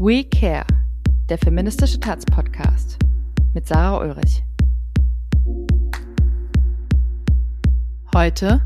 [0.00, 0.64] We Care,
[1.28, 3.00] der feministische Taz-Podcast
[3.52, 4.44] mit Sarah Ulrich.
[8.14, 8.62] Heute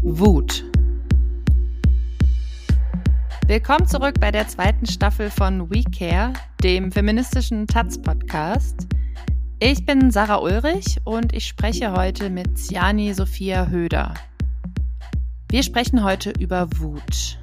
[0.00, 0.64] Wut.
[3.46, 6.32] Willkommen zurück bei der zweiten Staffel von We Care,
[6.62, 8.86] dem feministischen Taz-Podcast.
[9.58, 14.14] Ich bin Sarah Ulrich und ich spreche heute mit Siani Sophia Höder.
[15.50, 17.38] Wir sprechen heute über Wut.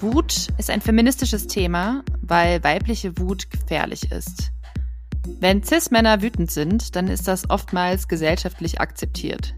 [0.00, 4.50] Wut ist ein feministisches Thema, weil weibliche Wut gefährlich ist.
[5.40, 9.54] Wenn CIS-Männer wütend sind, dann ist das oftmals gesellschaftlich akzeptiert.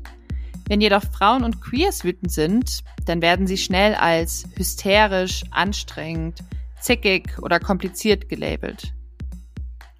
[0.67, 6.43] Wenn jedoch Frauen und Queers wütend sind, dann werden sie schnell als hysterisch, anstrengend,
[6.81, 8.95] zickig oder kompliziert gelabelt.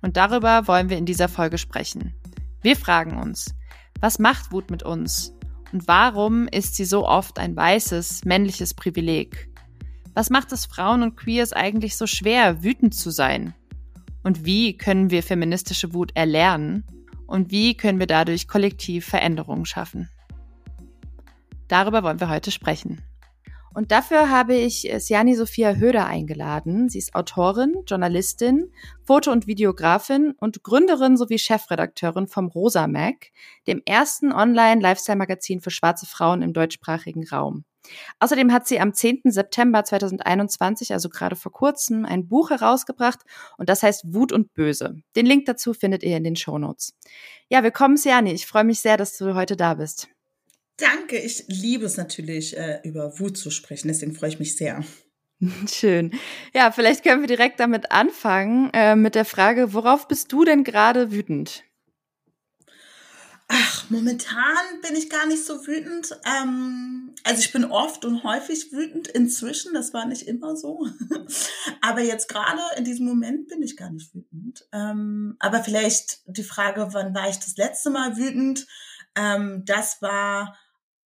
[0.01, 2.15] Und darüber wollen wir in dieser Folge sprechen.
[2.63, 3.55] Wir fragen uns,
[4.01, 5.33] was macht Wut mit uns?
[5.73, 9.49] Und warum ist sie so oft ein weißes, männliches Privileg?
[10.19, 13.55] Was macht es Frauen und Queers eigentlich so schwer, wütend zu sein?
[14.25, 16.83] Und wie können wir feministische Wut erlernen?
[17.29, 20.09] Und wie können wir dadurch kollektiv Veränderungen schaffen?
[21.69, 23.01] Darüber wollen wir heute sprechen.
[23.73, 26.89] Und dafür habe ich Siani Sophia Höder eingeladen.
[26.89, 28.73] Sie ist Autorin, Journalistin,
[29.05, 33.31] Foto- und Videografin und Gründerin sowie Chefredakteurin vom Rosa Mag,
[33.69, 37.65] dem ersten Online-Lifestyle-Magazin für schwarze Frauen im deutschsprachigen Raum.
[38.19, 39.23] Außerdem hat sie am 10.
[39.25, 43.21] September 2021, also gerade vor kurzem, ein Buch herausgebracht
[43.57, 44.97] und das heißt Wut und Böse.
[45.17, 46.95] Den Link dazu findet ihr in den Show Notes.
[47.49, 48.33] Ja, willkommen, Siani.
[48.33, 50.09] Ich freue mich sehr, dass du heute da bist.
[50.77, 54.85] Danke, ich liebe es natürlich, äh, über Wut zu sprechen, deswegen freue ich mich sehr.
[55.73, 56.13] Schön.
[56.55, 60.65] Ja, vielleicht können wir direkt damit anfangen, äh, mit der Frage, worauf bist du denn
[60.65, 61.65] gerade wütend?
[63.51, 66.15] Ach, momentan bin ich gar nicht so wütend.
[66.25, 70.87] Ähm, also ich bin oft und häufig wütend inzwischen, das war nicht immer so.
[71.81, 74.69] aber jetzt gerade in diesem Moment bin ich gar nicht wütend.
[74.73, 78.67] Ähm, aber vielleicht die Frage, wann war ich das letzte Mal wütend?
[79.17, 80.55] Ähm, das war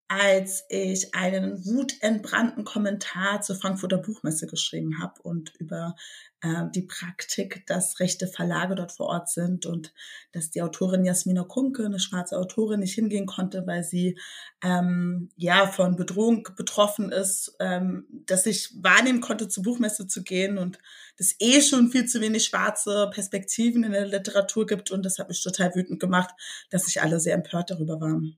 [0.07, 5.95] als ich einen wutentbrannten Kommentar zur Frankfurter Buchmesse geschrieben habe und über
[6.41, 9.93] äh, die Praktik, dass rechte Verlage dort vor Ort sind und
[10.31, 14.17] dass die Autorin Jasmina Kunke, eine schwarze Autorin, nicht hingehen konnte, weil sie
[14.63, 20.57] ähm, ja von Bedrohung betroffen ist, ähm, dass ich wahrnehmen konnte, zur Buchmesse zu gehen
[20.57, 20.79] und
[21.17, 25.29] das eh schon viel zu wenig schwarze Perspektiven in der Literatur gibt und das hat
[25.29, 26.33] mich total wütend gemacht,
[26.69, 28.37] dass sich alle sehr empört darüber waren.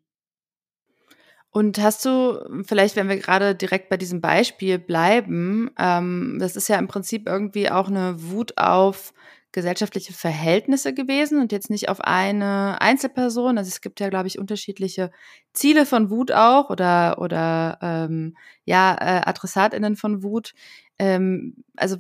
[1.56, 6.68] Und hast du, vielleicht, wenn wir gerade direkt bei diesem Beispiel bleiben, ähm, das ist
[6.68, 9.14] ja im Prinzip irgendwie auch eine Wut auf
[9.52, 13.60] gesellschaftliche Verhältnisse gewesen und jetzt nicht auf eine Einzelperson.
[13.60, 15.12] Also es gibt ja, glaube ich, unterschiedliche
[15.54, 18.36] Ziele von Wut auch oder oder ähm,
[18.66, 20.56] ja äh, Adressatinnen von Wut.
[21.00, 21.98] Ähm, also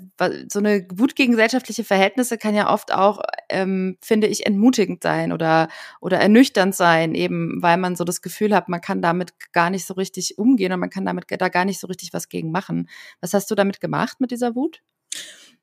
[0.51, 5.31] so eine Wut gegen gesellschaftliche Verhältnisse kann ja oft auch, ähm, finde ich, entmutigend sein
[5.31, 5.67] oder
[5.99, 9.85] oder ernüchternd sein, eben weil man so das Gefühl hat, man kann damit gar nicht
[9.85, 12.87] so richtig umgehen und man kann damit da gar nicht so richtig was gegen machen.
[13.19, 14.81] Was hast du damit gemacht mit dieser Wut?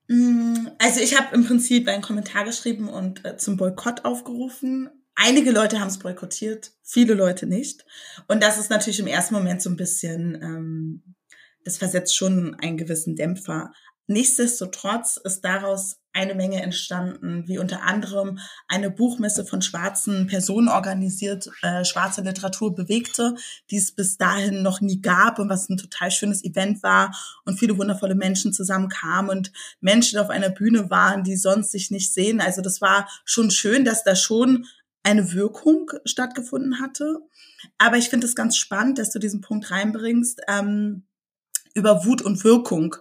[0.09, 4.91] Mm, also ich habe im Prinzip einen Kommentar geschrieben und äh, zum Boykott aufgerufen.
[5.15, 7.85] Einige Leute haben es boykottiert, viele Leute nicht.
[8.27, 11.15] Und das ist natürlich im ersten Moment so ein bisschen, ähm,
[11.65, 13.73] das versetzt schon einen gewissen Dämpfer.
[14.07, 21.49] Nichtsdestotrotz ist daraus eine Menge entstanden, wie unter anderem eine Buchmesse von schwarzen Personen organisiert,
[21.63, 23.37] äh, schwarze Literatur bewegte,
[23.71, 27.61] die es bis dahin noch nie gab und was ein total schönes Event war und
[27.61, 32.41] viele wundervolle Menschen zusammenkamen und Menschen auf einer Bühne waren, die sonst sich nicht sehen.
[32.41, 34.67] Also das war schon schön, dass da schon
[35.05, 37.21] eine Wirkung stattgefunden hatte.
[37.79, 41.05] Aber ich finde es ganz spannend, dass du diesen Punkt reinbringst ähm,
[41.75, 42.97] über Wut und Wirkung.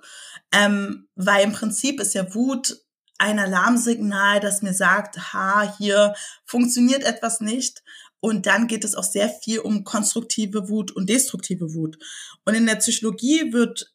[0.52, 2.78] Ähm, weil im Prinzip ist ja Wut
[3.18, 6.16] ein Alarmsignal, das mir sagt, ha, hier
[6.46, 7.84] funktioniert etwas nicht.
[8.22, 11.98] Und dann geht es auch sehr viel um konstruktive Wut und destruktive Wut.
[12.46, 13.94] Und in der Psychologie wird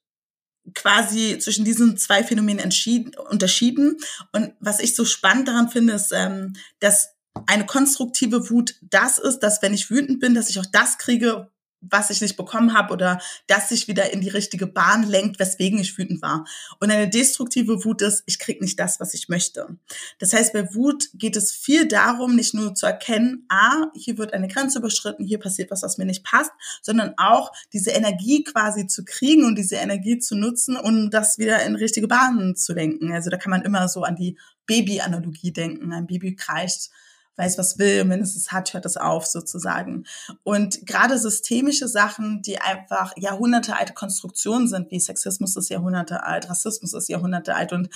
[0.74, 3.98] quasi zwischen diesen zwei Phänomenen entschieden, unterschieden.
[4.32, 7.10] Und was ich so spannend daran finde, ist, ähm, dass
[7.46, 11.50] eine konstruktive Wut das ist, dass wenn ich wütend bin, dass ich auch das kriege,
[11.90, 15.78] was ich nicht bekommen habe oder dass sich wieder in die richtige Bahn lenkt, weswegen
[15.78, 16.44] ich wütend war.
[16.80, 19.76] Und eine destruktive Wut ist, ich krieg nicht das, was ich möchte.
[20.18, 24.32] Das heißt, bei Wut geht es viel darum, nicht nur zu erkennen, ah, hier wird
[24.32, 26.52] eine Grenze überschritten, hier passiert was, was mir nicht passt,
[26.82, 31.62] sondern auch diese Energie quasi zu kriegen und diese Energie zu nutzen, um das wieder
[31.64, 33.12] in richtige Bahnen zu lenken.
[33.12, 35.92] Also da kann man immer so an die Baby-Analogie denken.
[35.92, 36.90] Ein Baby kreischt
[37.36, 40.04] weiß, was will, und wenn es es hat, hört es auf sozusagen.
[40.42, 46.48] Und gerade systemische Sachen, die einfach Jahrhunderte alte Konstruktionen sind, wie Sexismus ist Jahrhunderte alt,
[46.48, 47.88] Rassismus ist Jahrhunderte alt und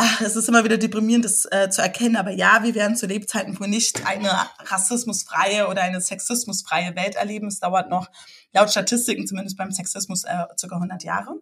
[0.00, 3.06] ach, es ist immer wieder deprimierend, das äh, zu erkennen, aber ja, wir werden zu
[3.06, 4.30] Lebzeiten wohl nicht eine
[4.60, 7.48] rassismusfreie oder eine sexismusfreie Welt erleben.
[7.48, 8.08] Es dauert noch,
[8.52, 11.34] laut Statistiken zumindest beim Sexismus, äh, circa 100 Jahre.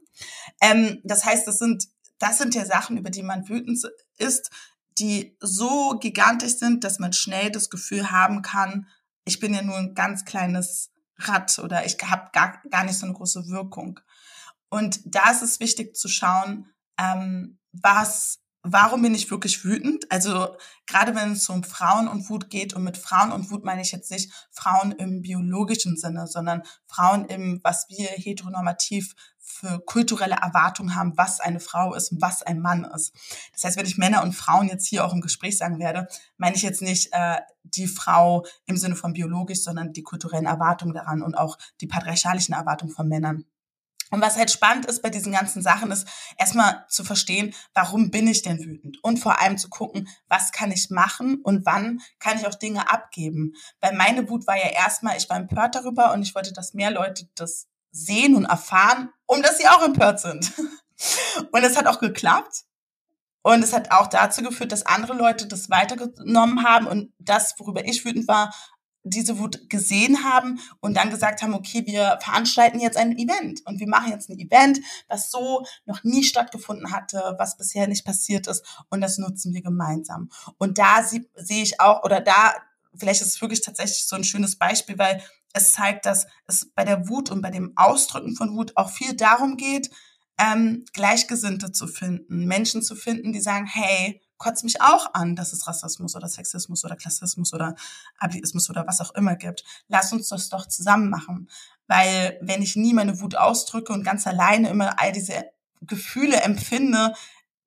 [0.60, 1.84] Ähm, das heißt, das sind,
[2.18, 3.80] das sind ja Sachen, über die man wütend
[4.18, 4.50] ist,
[4.98, 8.86] die so gigantisch sind, dass man schnell das Gefühl haben kann,
[9.24, 13.06] ich bin ja nur ein ganz kleines Rad oder ich habe gar, gar nicht so
[13.06, 14.00] eine große Wirkung.
[14.70, 20.10] Und da ist es wichtig zu schauen, ähm, was warum bin ich wirklich wütend?
[20.10, 20.56] Also
[20.86, 23.92] gerade wenn es um Frauen und Wut geht, und mit Frauen und Wut meine ich
[23.92, 29.14] jetzt nicht Frauen im biologischen Sinne, sondern Frauen im, was wir heteronormativ
[29.48, 33.14] für kulturelle Erwartungen haben, was eine Frau ist und was ein Mann ist.
[33.52, 36.06] Das heißt, wenn ich Männer und Frauen jetzt hier auch im Gespräch sagen werde,
[36.36, 40.94] meine ich jetzt nicht äh, die Frau im Sinne von biologisch, sondern die kulturellen Erwartungen
[40.94, 43.44] daran und auch die patriarchalischen Erwartungen von Männern.
[44.10, 46.08] Und was halt spannend ist bei diesen ganzen Sachen, ist
[46.38, 48.98] erstmal zu verstehen, warum bin ich denn wütend?
[49.02, 52.90] Und vor allem zu gucken, was kann ich machen und wann kann ich auch Dinge
[52.90, 53.52] abgeben?
[53.80, 56.90] Weil meine Wut war ja erstmal, ich war empört darüber und ich wollte, dass mehr
[56.90, 60.52] Leute das sehen und erfahren, um dass sie auch empört sind.
[61.52, 62.64] Und es hat auch geklappt.
[63.42, 67.84] Und es hat auch dazu geführt, dass andere Leute das weitergenommen haben und das, worüber
[67.86, 68.52] ich wütend war,
[69.04, 73.80] diese Wut gesehen haben und dann gesagt haben, okay, wir veranstalten jetzt ein Event und
[73.80, 78.46] wir machen jetzt ein Event, was so noch nie stattgefunden hatte, was bisher nicht passiert
[78.46, 80.28] ist und das nutzen wir gemeinsam.
[80.58, 82.54] Und da sehe ich auch, oder da,
[82.96, 85.22] vielleicht ist es wirklich tatsächlich so ein schönes Beispiel, weil
[85.52, 89.14] es zeigt, dass es bei der Wut und bei dem Ausdrücken von Wut auch viel
[89.14, 89.90] darum geht,
[90.38, 95.52] ähm, Gleichgesinnte zu finden, Menschen zu finden, die sagen, hey, kotzt mich auch an, dass
[95.52, 97.74] es Rassismus oder Sexismus oder Klassismus oder
[98.18, 99.64] Ableismus oder was auch immer gibt.
[99.88, 101.50] Lass uns das doch zusammen machen.
[101.88, 105.44] Weil wenn ich nie meine Wut ausdrücke und ganz alleine immer all diese
[105.80, 107.14] Gefühle empfinde,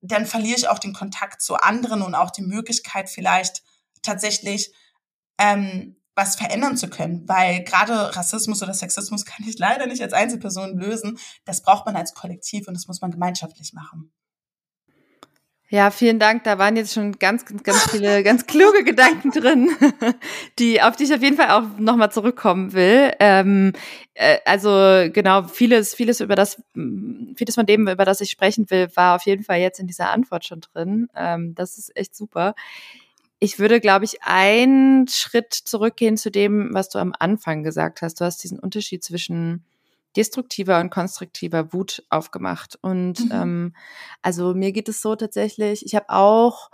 [0.00, 3.62] dann verliere ich auch den Kontakt zu anderen und auch die Möglichkeit vielleicht
[4.00, 4.72] tatsächlich
[5.38, 10.12] ähm, was verändern zu können, weil gerade Rassismus oder Sexismus kann ich leider nicht als
[10.12, 11.18] Einzelperson lösen.
[11.44, 14.12] Das braucht man als Kollektiv und das muss man gemeinschaftlich machen.
[15.72, 16.44] Ja, vielen Dank.
[16.44, 19.70] Da waren jetzt schon ganz, ganz, ganz viele ganz kluge Gedanken drin,
[20.58, 23.10] die auf die ich auf jeden Fall auch nochmal zurückkommen will.
[23.18, 23.72] Ähm,
[24.12, 28.90] äh, also genau, vieles, vieles über das, vieles von dem, über das ich sprechen will,
[28.96, 31.08] war auf jeden Fall jetzt in dieser Antwort schon drin.
[31.16, 32.54] Ähm, das ist echt super.
[33.42, 38.20] Ich würde, glaube ich, einen Schritt zurückgehen zu dem, was du am Anfang gesagt hast.
[38.20, 39.64] Du hast diesen Unterschied zwischen
[40.16, 42.78] destruktiver und konstruktiver Wut aufgemacht.
[42.82, 43.30] Und mhm.
[43.32, 43.76] ähm,
[44.22, 46.70] also mir geht es so tatsächlich, ich habe auch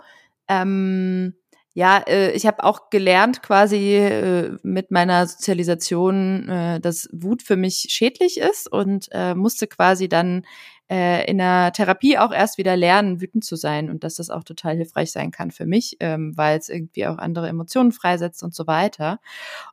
[0.47, 1.33] ähm,
[1.73, 7.55] ja, äh, ich habe auch gelernt quasi äh, mit meiner Sozialisation, äh, dass Wut für
[7.55, 10.45] mich schädlich ist und äh, musste quasi dann
[10.89, 14.43] äh, in der Therapie auch erst wieder lernen, wütend zu sein und dass das auch
[14.43, 18.55] total hilfreich sein kann für mich, ähm, weil es irgendwie auch andere Emotionen freisetzt und
[18.55, 19.19] so weiter.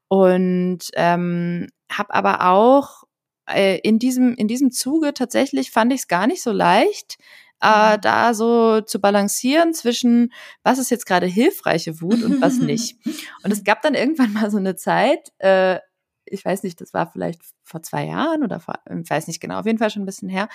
[0.08, 3.04] Und ähm, habe aber auch
[3.48, 7.16] äh, in diesem, in diesem Zuge tatsächlich fand ich es gar nicht so leicht,
[7.62, 8.00] äh, mhm.
[8.02, 12.98] da so zu balancieren zwischen, was ist jetzt gerade hilfreiche Wut und was nicht.
[13.42, 15.78] und es gab dann irgendwann mal so eine Zeit, äh,
[16.26, 19.58] ich weiß nicht, das war vielleicht vor zwei Jahren oder vor, ich weiß nicht genau,
[19.58, 20.48] auf jeden Fall schon ein bisschen her.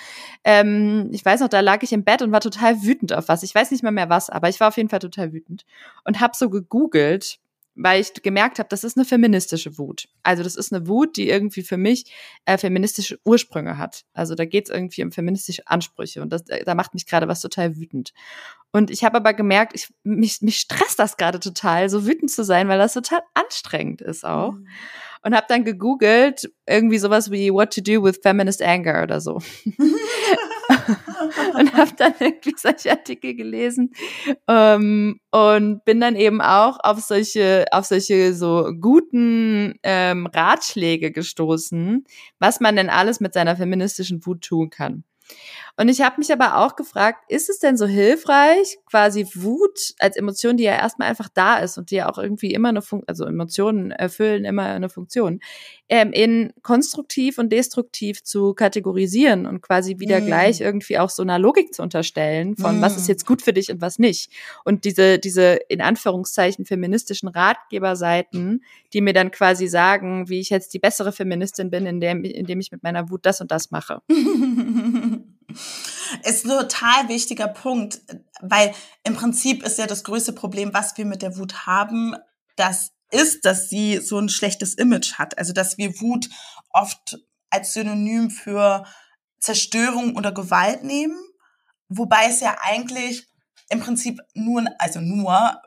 [0.43, 3.43] Ähm, ich weiß noch, da lag ich im Bett und war total wütend auf was.
[3.43, 5.65] Ich weiß nicht mehr mehr was, aber ich war auf jeden Fall total wütend
[6.05, 7.39] und habe so gegoogelt,
[7.75, 10.07] weil ich gemerkt habe, das ist eine feministische Wut.
[10.23, 12.11] Also das ist eine Wut, die irgendwie für mich
[12.45, 14.03] äh, feministische Ursprünge hat.
[14.13, 17.41] Also da geht es irgendwie um feministische Ansprüche und das, da macht mich gerade was
[17.41, 18.13] total wütend.
[18.71, 22.43] Und ich habe aber gemerkt, ich, mich, mich stresst das gerade total, so wütend zu
[22.43, 24.53] sein, weil das total anstrengend ist auch.
[24.53, 24.67] Mhm.
[25.23, 29.39] Und habe dann gegoogelt, irgendwie sowas wie What to do with feminist anger oder so.
[31.57, 33.91] und habe dann irgendwie solche Artikel gelesen
[34.47, 42.05] ähm, und bin dann eben auch auf solche, auf solche so guten ähm, Ratschläge gestoßen,
[42.39, 45.03] was man denn alles mit seiner feministischen Wut tun kann.
[45.77, 50.15] Und ich habe mich aber auch gefragt, ist es denn so hilfreich, quasi Wut als
[50.15, 53.07] Emotion, die ja erstmal einfach da ist und die ja auch irgendwie immer eine Funktion,
[53.07, 55.39] also Emotionen erfüllen immer eine Funktion,
[55.89, 60.25] ähm, in konstruktiv und destruktiv zu kategorisieren und quasi wieder mm.
[60.25, 62.81] gleich irgendwie auch so einer Logik zu unterstellen von mm.
[62.81, 64.31] was ist jetzt gut für dich und was nicht.
[64.63, 68.63] Und diese, diese in Anführungszeichen feministischen Ratgeberseiten,
[68.93, 72.71] die mir dann quasi sagen, wie ich jetzt die bessere Feministin bin, indem, indem ich
[72.71, 74.01] mit meiner Wut das und das mache.
[76.23, 78.01] Ist ein total wichtiger Punkt,
[78.41, 82.15] weil im Prinzip ist ja das größte Problem, was wir mit der Wut haben,
[82.55, 85.37] das ist, dass sie so ein schlechtes Image hat.
[85.37, 86.29] Also, dass wir Wut
[86.69, 88.85] oft als Synonym für
[89.39, 91.19] Zerstörung oder Gewalt nehmen,
[91.89, 93.27] wobei es ja eigentlich
[93.69, 95.61] im Prinzip nur, also nur,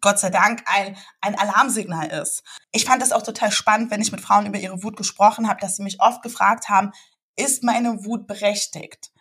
[0.00, 2.42] Gott sei Dank, ein, ein Alarmsignal ist.
[2.72, 5.60] Ich fand das auch total spannend, wenn ich mit Frauen über ihre Wut gesprochen habe,
[5.60, 6.92] dass sie mich oft gefragt haben,
[7.36, 9.11] ist meine Wut berechtigt?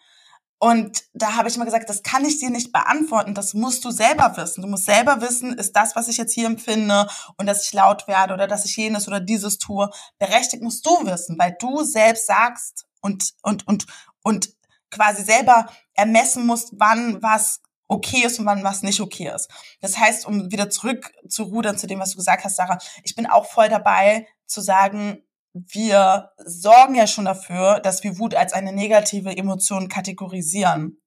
[0.64, 3.90] Und da habe ich immer gesagt, das kann ich dir nicht beantworten, das musst du
[3.90, 4.62] selber wissen.
[4.62, 8.08] Du musst selber wissen, ist das, was ich jetzt hier empfinde und dass ich laut
[8.08, 9.90] werde oder dass ich jenes oder dieses tue,
[10.20, 13.88] berechtigt musst du wissen, weil du selbst sagst und, und, und,
[14.22, 14.50] und
[14.92, 15.66] quasi selber
[15.96, 19.50] ermessen musst, wann was okay ist und wann was nicht okay ist.
[19.82, 23.16] Das heißt, um wieder zurück zu rudern zu dem, was du gesagt hast, Sarah, ich
[23.16, 25.24] bin auch voll dabei zu sagen,
[25.54, 31.02] wir sorgen ja schon dafür, dass wir Wut als eine negative Emotion kategorisieren.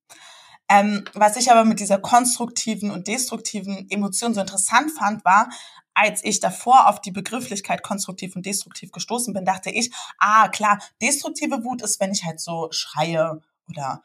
[0.69, 5.49] Ähm, was ich aber mit dieser konstruktiven und destruktiven Emotion so interessant fand, war,
[5.95, 10.79] als ich davor auf die Begrifflichkeit konstruktiv und destruktiv gestoßen bin, dachte ich, ah klar,
[11.01, 14.03] destruktive Wut ist, wenn ich halt so schreie oder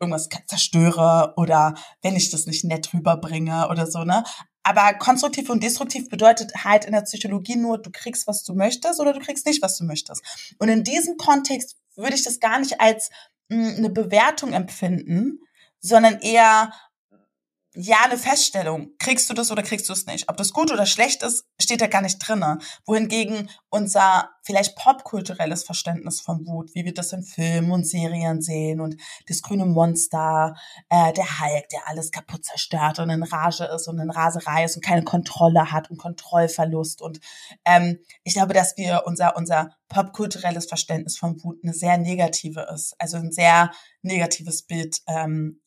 [0.00, 4.24] irgendwas zerstöre oder wenn ich das nicht nett rüberbringe oder so, ne?
[4.62, 9.00] Aber konstruktiv und destruktiv bedeutet halt in der Psychologie nur, du kriegst, was du möchtest
[9.00, 10.22] oder du kriegst nicht, was du möchtest.
[10.58, 13.10] Und in diesem Kontext würde ich das gar nicht als
[13.48, 15.40] mh, hm, eine Bewertung empfinden,
[15.80, 16.72] sondern eher
[17.74, 18.90] ja eine Feststellung.
[18.98, 20.28] Kriegst du das oder kriegst du es nicht?
[20.28, 22.58] Ob das gut oder schlecht ist, steht da gar nicht drinne.
[22.84, 28.80] Wohingegen unser vielleicht popkulturelles Verständnis von Wut, wie wir das in Filmen und Serien sehen
[28.80, 30.54] und das grüne Monster,
[30.90, 34.76] äh, der Hulk, der alles kaputt zerstört und in Rage ist und in Raserei ist
[34.76, 37.00] und keine Kontrolle hat und Kontrollverlust.
[37.00, 37.20] Und
[37.64, 42.94] ähm, ich glaube, dass wir unser unser popkulturelles Verständnis von Wut eine sehr negative ist,
[42.98, 43.70] also ein sehr
[44.02, 45.61] negatives Bild ähm,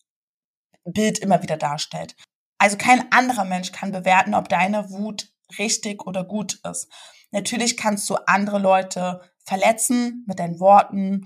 [0.86, 2.16] Bild immer wieder darstellt.
[2.58, 6.92] Also kein anderer Mensch kann bewerten, ob deine Wut richtig oder gut ist.
[7.32, 11.24] Natürlich kannst du andere Leute verletzen mit deinen Worten,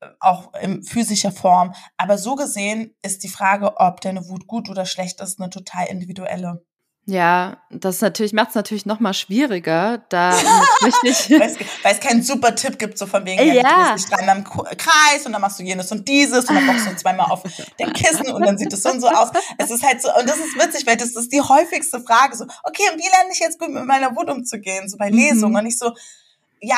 [0.00, 1.74] äh, auch in physischer Form.
[1.96, 5.86] Aber so gesehen ist die Frage, ob deine Wut gut oder schlecht ist, eine total
[5.86, 6.64] individuelle.
[7.06, 10.30] Ja, das natürlich macht es natürlich noch mal schwieriger, da
[10.84, 11.40] richtig.
[11.40, 11.56] weil,
[11.92, 13.96] es, keinen super Tipp gibt, so von wegen, ja, ja.
[13.96, 16.96] du dreimal im Kreis und dann machst du jenes und dieses und dann boxst du
[16.96, 17.42] zweimal auf
[17.78, 19.30] den Kissen und dann sieht es so und so aus.
[19.58, 22.44] Es ist halt so, und das ist witzig, weil das ist die häufigste Frage, so,
[22.62, 25.52] okay, und wie lerne ich jetzt gut mit meiner Wut umzugehen, so bei Lesungen?
[25.52, 25.58] Mhm.
[25.58, 25.92] Und ich so,
[26.60, 26.76] ja,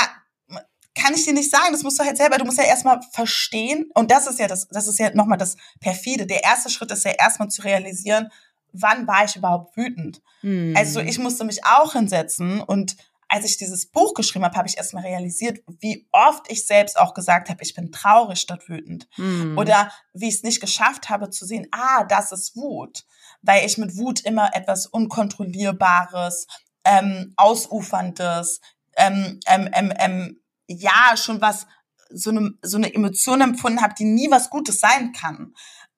[0.94, 3.90] kann ich dir nicht sagen, das musst du halt selber, du musst ja erstmal verstehen,
[3.94, 6.26] und das ist ja das, das ist ja nochmal das perfide.
[6.26, 8.30] Der erste Schritt ist ja erstmal zu realisieren,
[8.72, 10.20] wann war ich überhaupt wütend?
[10.42, 10.74] Mhm.
[10.76, 12.96] Also ich musste mich auch hinsetzen und
[13.32, 17.14] als ich dieses Buch geschrieben habe, habe ich erstmal realisiert, wie oft ich selbst auch
[17.14, 19.08] gesagt habe, ich bin traurig statt wütend.
[19.16, 19.56] Mhm.
[19.56, 23.04] Oder wie ich es nicht geschafft habe zu sehen, ah, das ist Wut.
[23.40, 26.46] Weil ich mit Wut immer etwas Unkontrollierbares,
[26.84, 28.60] ähm, Ausuferndes,
[28.98, 31.66] ähm, ähm, ähm, ähm, ja, schon was,
[32.10, 35.54] so eine, so eine Emotion empfunden habe, die nie was Gutes sein kann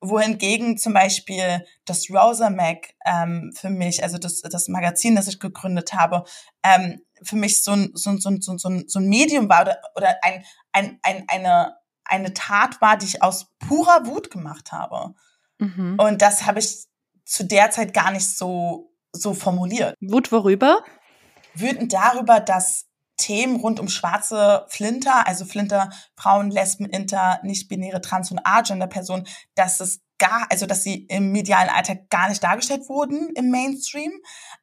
[0.08, 5.40] wohingegen zum Beispiel das Rosa Mac ähm, für mich, also das, das Magazin, das ich
[5.40, 6.24] gegründet habe,
[6.62, 9.62] ähm, für mich so ein, so, ein, so, ein, so, ein, so ein Medium war
[9.62, 14.72] oder, oder ein, ein, ein, eine, eine Tat war, die ich aus purer Wut gemacht
[14.72, 15.14] habe.
[15.58, 15.96] Mhm.
[15.98, 16.86] Und das habe ich
[17.24, 19.94] zu der Zeit gar nicht so, so formuliert.
[20.00, 20.84] Wut worüber?
[21.54, 28.30] Wütend darüber, dass Themen rund um schwarze Flinter, also Flinter, Frauen, Lesben, Inter, nicht-binäre, Trans-
[28.30, 33.30] und Agender-Personen, dass es gar, also dass sie im medialen Alltag gar nicht dargestellt wurden
[33.34, 34.12] im Mainstream,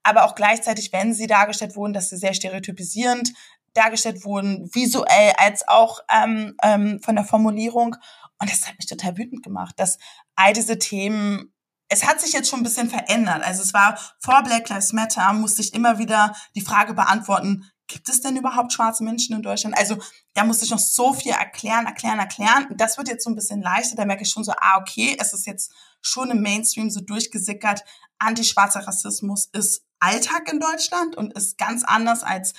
[0.04, 3.34] aber auch gleichzeitig, wenn sie dargestellt wurden, dass sie sehr stereotypisierend
[3.74, 7.96] dargestellt wurden, visuell als auch ähm, ähm, von der Formulierung.
[8.40, 9.98] Und das hat mich total wütend gemacht, dass
[10.36, 11.54] all diese Themen
[11.94, 13.44] es hat sich jetzt schon ein bisschen verändert.
[13.44, 18.08] Also es war vor Black Lives Matter, musste ich immer wieder die Frage beantworten, gibt
[18.10, 19.78] es denn überhaupt schwarze Menschen in Deutschland?
[19.78, 19.98] Also
[20.34, 22.68] da muss ich noch so viel erklären, erklären, erklären.
[22.76, 23.96] Das wird jetzt so ein bisschen leichter.
[23.96, 27.84] Da merke ich schon so, ah, okay, es ist jetzt schon im Mainstream so durchgesickert.
[28.18, 32.54] Antischwarzer Rassismus ist Alltag in Deutschland und ist ganz anders als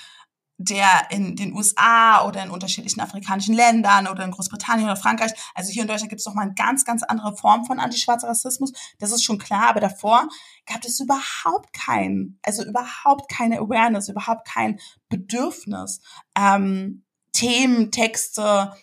[0.57, 5.31] der in den USA oder in unterschiedlichen afrikanischen Ländern oder in Großbritannien oder Frankreich.
[5.55, 8.27] Also hier in Deutschland gibt es noch mal eine ganz, ganz andere Form von antischwarzer
[8.27, 8.71] Rassismus.
[8.99, 10.27] Das ist schon klar, aber davor
[10.65, 14.79] gab es überhaupt keinen, also überhaupt keine Awareness, überhaupt kein
[15.09, 16.01] Bedürfnis,
[16.37, 18.73] ähm, Themen, Texte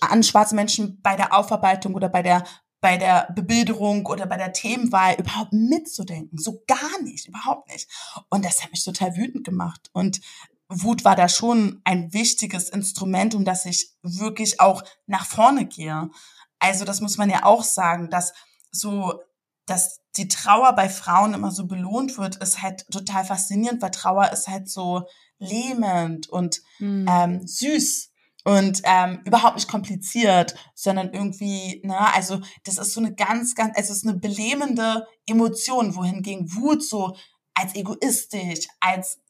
[0.00, 2.44] an schwarze Menschen bei der Aufarbeitung oder bei der
[2.80, 6.38] bei der Bebilderung oder bei der Themenwahl überhaupt mitzudenken.
[6.38, 7.90] So gar nicht, überhaupt nicht.
[8.28, 9.90] Und das hat mich total wütend gemacht.
[9.92, 10.20] Und
[10.68, 16.10] Wut war da schon ein wichtiges Instrument, um das ich wirklich auch nach vorne gehe.
[16.58, 18.32] Also das muss man ja auch sagen, dass
[18.70, 19.20] so,
[19.66, 24.30] dass die Trauer bei Frauen immer so belohnt wird, ist halt total faszinierend, weil Trauer
[24.32, 25.06] ist halt so
[25.38, 27.06] lähmend und mhm.
[27.08, 28.10] ähm, süß.
[28.44, 33.76] und ähm, überhaupt nicht kompliziert, sondern irgendwie, ne, also das ist so eine ganz, ganz,
[33.76, 37.14] also es ist eine belähmende Emotion, wohingegen Wut so
[37.58, 39.20] als egoistisch, als,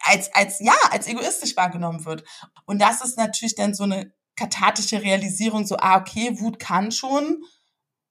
[0.00, 2.24] als, als, ja, als egoistisch wahrgenommen wird.
[2.66, 7.44] Und das ist natürlich dann so eine kathartische Realisierung, so, ah, okay, Wut kann schon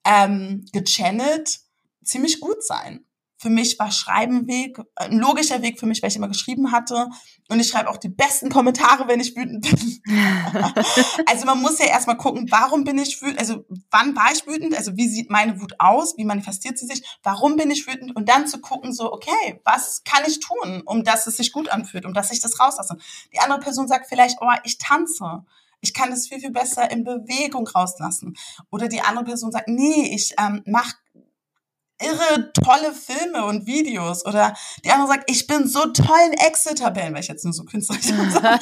[0.05, 1.59] ähm, gechannelt
[2.03, 3.05] ziemlich gut sein
[3.43, 6.71] für mich war Schreiben ein Weg, ein logischer Weg für mich, weil ich immer geschrieben
[6.71, 7.09] hatte.
[7.49, 10.01] Und ich schreibe auch die besten Kommentare, wenn ich wütend bin.
[11.25, 14.77] also man muss ja erstmal gucken, warum bin ich wütend, also wann war ich wütend,
[14.77, 18.29] also wie sieht meine Wut aus, wie manifestiert sie sich, warum bin ich wütend und
[18.29, 22.05] dann zu gucken, so, okay, was kann ich tun, um dass es sich gut anfühlt,
[22.05, 22.95] um dass ich das rauslasse.
[23.33, 25.43] Die andere Person sagt vielleicht, oh, ich tanze.
[25.81, 28.37] Ich kann das viel, viel besser in Bewegung rauslassen.
[28.71, 30.95] Oder die andere Person sagt, nee, ich ähm, mache
[32.01, 34.25] irre tolle Filme und Videos.
[34.25, 37.63] Oder die andere sagt, ich bin so toll in Excel-Tabellen, weil ich jetzt nur so
[37.63, 38.59] künstlerisch sage.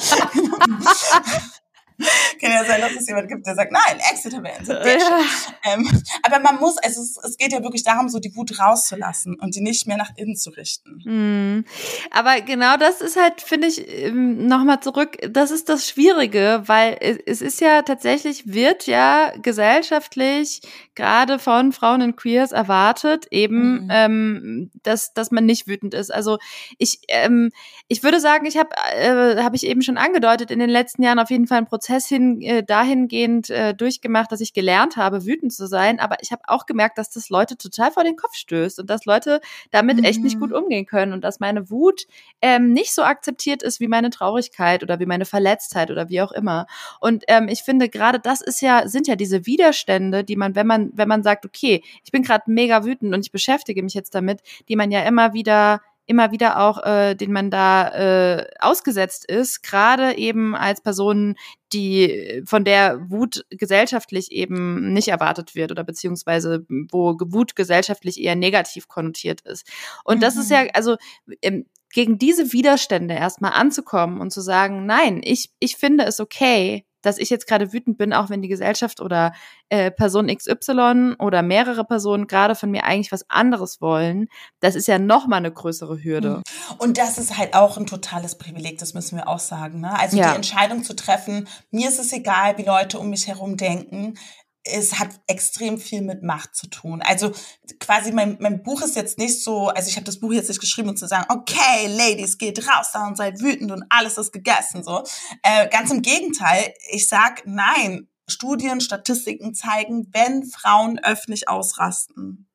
[2.40, 5.20] Kann ja sein, dass es jemand gibt, der sagt, nein, Exit-Tabellen sind ja.
[5.64, 5.88] ähm,
[6.22, 9.54] Aber man muss, also es, es, geht ja wirklich darum, so die Wut rauszulassen und
[9.54, 11.00] die nicht mehr nach innen zu richten.
[11.04, 11.64] Mhm.
[12.10, 16.96] Aber genau das ist halt, finde ich, ähm, nochmal zurück, das ist das Schwierige, weil
[17.26, 20.62] es ist ja tatsächlich, wird ja gesellschaftlich
[20.94, 23.88] gerade von Frauen und Queers erwartet, eben, mhm.
[23.90, 26.12] ähm, dass, dass man nicht wütend ist.
[26.12, 26.38] Also
[26.78, 27.50] ich, ähm,
[27.88, 31.18] ich würde sagen, ich habe, äh, habe ich eben schon angedeutet, in den letzten Jahren
[31.18, 35.26] auf jeden Fall einen Prozess Prozess hin, äh, dahingehend äh, durchgemacht, dass ich gelernt habe,
[35.26, 36.00] wütend zu sein.
[36.00, 39.04] Aber ich habe auch gemerkt, dass das Leute total vor den Kopf stößt und dass
[39.04, 40.04] Leute damit mhm.
[40.04, 40.56] echt nicht gut mhm.
[40.56, 42.06] umgehen können und dass meine Wut
[42.40, 46.32] ähm, nicht so akzeptiert ist wie meine Traurigkeit oder wie meine Verletztheit oder wie auch
[46.32, 46.66] immer.
[47.00, 50.66] Und ähm, ich finde, gerade das ist ja, sind ja diese Widerstände, die man, wenn
[50.66, 54.14] man, wenn man sagt, okay, ich bin gerade mega wütend und ich beschäftige mich jetzt
[54.14, 59.24] damit, die man ja immer wieder immer wieder auch, äh, den man da äh, ausgesetzt
[59.24, 61.36] ist, gerade eben als Person,
[61.72, 68.36] die von der Wut gesellschaftlich eben nicht erwartet wird oder beziehungsweise wo Wut gesellschaftlich eher
[68.36, 69.66] negativ konnotiert ist.
[70.04, 70.20] Und mhm.
[70.20, 70.70] das ist ja, mhm.
[70.74, 70.96] also
[71.40, 76.84] ähm, gegen diese Widerstände erstmal anzukommen und zu sagen, nein, ich, ich finde es okay,
[77.02, 79.32] dass ich jetzt gerade wütend bin, auch wenn die Gesellschaft oder
[79.68, 84.28] äh, Person XY oder mehrere Personen gerade von mir eigentlich was anderes wollen,
[84.60, 86.38] das ist ja noch mal eine größere Hürde.
[86.38, 86.42] Mhm.
[86.78, 89.80] Und das ist halt auch ein totales Privileg, das müssen wir auch sagen.
[89.80, 89.98] Ne?
[89.98, 90.30] Also ja.
[90.30, 94.14] die Entscheidung zu treffen, mir ist es egal, wie Leute um mich herum denken
[94.64, 97.02] es hat extrem viel mit Macht zu tun.
[97.02, 97.32] Also
[97.80, 100.60] quasi mein, mein Buch ist jetzt nicht so, also ich habe das Buch jetzt nicht
[100.60, 104.32] geschrieben, um zu sagen, okay, Ladies, geht raus da und seid wütend und alles ist
[104.32, 104.84] gegessen.
[104.84, 105.02] So,
[105.42, 106.72] äh, ganz im Gegenteil.
[106.90, 108.08] Ich sag, nein.
[108.28, 112.48] Studien, Statistiken zeigen, wenn Frauen öffentlich ausrasten,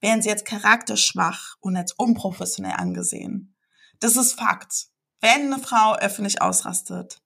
[0.00, 3.54] werden sie jetzt charakterschwach und als unprofessionell angesehen.
[4.00, 4.88] Das ist Fakt.
[5.20, 7.20] Wenn eine Frau öffentlich ausrastet,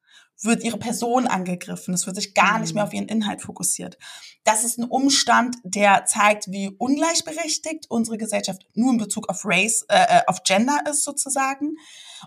[0.45, 1.95] wird ihre Person angegriffen.
[1.95, 2.89] Es wird sich gar nicht mehr mhm.
[2.89, 3.97] auf ihren Inhalt fokussiert.
[4.45, 9.85] Das ist ein Umstand, der zeigt, wie ungleichberechtigt unsere Gesellschaft nur in Bezug auf Race,
[9.89, 11.77] äh, äh, auf Gender ist sozusagen.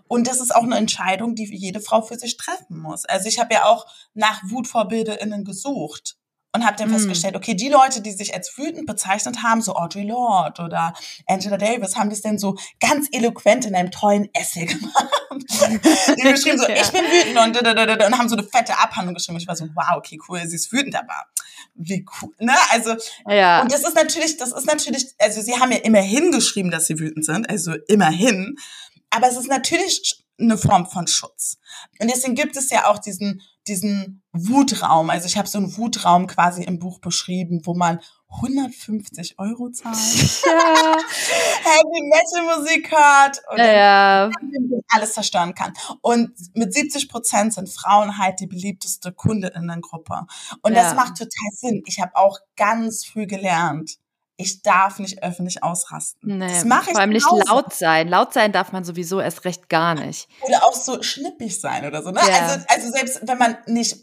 [0.08, 3.06] Und das ist auch eine Entscheidung, die jede Frau für sich treffen muss.
[3.06, 6.18] Also ich habe ja auch nach WutvorbilderInnen gesucht
[6.56, 6.94] und habe dann mhm.
[6.94, 10.94] festgestellt, okay, die Leute, die sich als wütend bezeichnet haben, so Audrey Lorde oder
[11.28, 15.06] Angela Davis, haben das denn so ganz eloquent in einem tollen Essay gemacht.
[15.32, 16.76] die geschrieben so, ja.
[16.76, 19.38] ich bin wütend und, und haben so eine fette Abhandlung geschrieben.
[19.38, 21.26] Ich war so, wow, okay, cool, sie ist wütend, aber
[21.76, 22.54] wie cool, ne?
[22.72, 22.96] Also,
[23.28, 23.62] ja.
[23.62, 26.98] und das ist natürlich, das ist natürlich, also sie haben ja immerhin geschrieben, dass sie
[27.00, 28.56] wütend sind, also immerhin.
[29.10, 31.58] Aber es ist natürlich eine Form von Schutz.
[32.00, 35.10] Und deswegen gibt es ja auch diesen, diesen Wutraum.
[35.10, 38.00] Also ich habe so einen Wutraum quasi im Buch beschrieben, wo man
[38.30, 39.96] 150 Euro zahlt,
[40.46, 40.98] ja.
[41.64, 44.30] Heavy Metal Musik hört und ja.
[44.90, 45.74] alles zerstören kann.
[46.02, 50.26] Und mit 70 Prozent sind Frauen halt die beliebteste Kundinnengruppe.
[50.62, 50.84] Und ja.
[50.84, 51.84] das macht total Sinn.
[51.86, 53.98] Ich habe auch ganz früh gelernt,
[54.38, 56.40] ich darf nicht öffentlich ausrasten.
[56.40, 58.10] Nee, das mache ich Vor allem nicht laut sein.
[58.10, 60.28] Laut sein darf man sowieso erst recht gar nicht.
[60.42, 62.12] Oder auch so schnippig sein oder so.
[62.12, 62.20] Ne?
[62.28, 62.40] Ja.
[62.40, 63.96] Also, also selbst wenn man nicht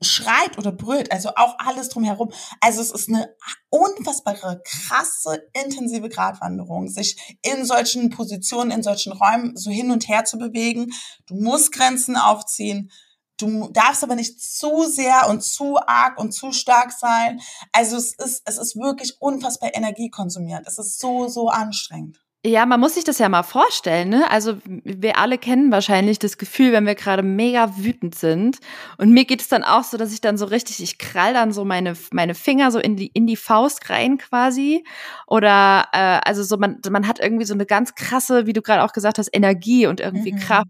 [0.00, 2.32] schreit oder brüllt, also auch alles drumherum.
[2.60, 3.28] Also es ist eine
[3.70, 10.24] unfassbare, krasse, intensive Gratwanderung, sich in solchen Positionen, in solchen Räumen so hin und her
[10.24, 10.92] zu bewegen.
[11.26, 12.90] Du musst Grenzen aufziehen.
[13.38, 17.40] Du darfst aber nicht zu sehr und zu arg und zu stark sein.
[17.72, 20.66] Also es ist, es ist wirklich unfassbar energiekonsumierend.
[20.66, 22.20] Es ist so, so anstrengend.
[22.46, 24.30] Ja, man muss sich das ja mal vorstellen, ne?
[24.30, 28.58] Also wir alle kennen wahrscheinlich das Gefühl, wenn wir gerade mega wütend sind.
[28.98, 31.52] Und mir geht es dann auch so, dass ich dann so richtig, ich krall dann
[31.52, 34.84] so meine meine Finger so in die in die Faust rein quasi.
[35.26, 38.84] Oder äh, also so man man hat irgendwie so eine ganz krasse, wie du gerade
[38.84, 40.38] auch gesagt hast, Energie und irgendwie mhm.
[40.38, 40.68] Kraft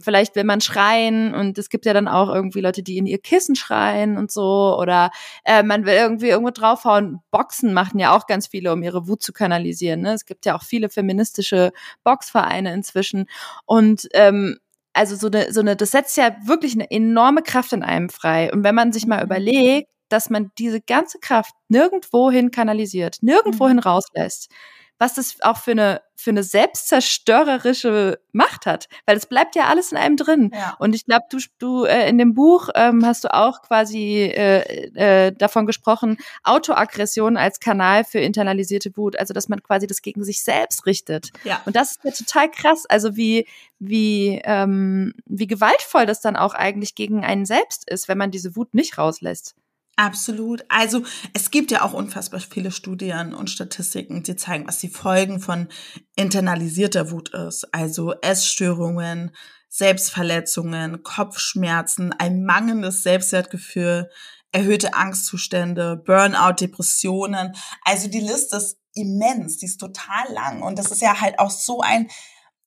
[0.00, 3.18] vielleicht will man schreien und es gibt ja dann auch irgendwie Leute, die in ihr
[3.18, 5.10] Kissen schreien und so oder
[5.44, 7.20] äh, man will irgendwie irgendwo draufhauen.
[7.30, 10.00] Boxen machen ja auch ganz viele, um ihre Wut zu kanalisieren.
[10.00, 10.12] Ne?
[10.12, 13.26] Es gibt ja auch viele feministische Boxvereine inzwischen
[13.66, 14.58] und ähm,
[14.94, 18.52] also so eine, so eine, das setzt ja wirklich eine enorme Kraft in einem frei.
[18.52, 19.24] Und wenn man sich mal mhm.
[19.24, 23.82] überlegt, dass man diese ganze Kraft nirgendwohin kanalisiert, nirgendwohin mhm.
[23.82, 24.50] rauslässt,
[24.98, 28.88] was das auch für eine, für eine selbstzerstörerische Macht hat.
[29.06, 30.50] Weil es bleibt ja alles in einem drin.
[30.54, 30.76] Ja.
[30.78, 34.90] Und ich glaube, du, du äh, in dem Buch ähm, hast du auch quasi äh,
[34.94, 39.18] äh, davon gesprochen, Autoaggression als Kanal für internalisierte Wut.
[39.18, 41.30] Also, dass man quasi das gegen sich selbst richtet.
[41.42, 41.60] Ja.
[41.64, 42.86] Und das ist ja total krass.
[42.88, 43.46] Also, wie,
[43.78, 48.54] wie, ähm, wie gewaltvoll das dann auch eigentlich gegen einen selbst ist, wenn man diese
[48.56, 49.56] Wut nicht rauslässt.
[49.96, 50.64] Absolut.
[50.68, 51.02] Also
[51.34, 55.68] es gibt ja auch unfassbar viele Studien und Statistiken, die zeigen, was die Folgen von
[56.16, 57.72] internalisierter Wut ist.
[57.72, 59.34] Also Essstörungen,
[59.68, 64.10] Selbstverletzungen, Kopfschmerzen, ein mangelndes Selbstwertgefühl,
[64.50, 67.54] erhöhte Angstzustände, Burnout, Depressionen.
[67.82, 70.62] Also die Liste ist immens, die ist total lang.
[70.62, 72.08] Und das ist ja halt auch so ein,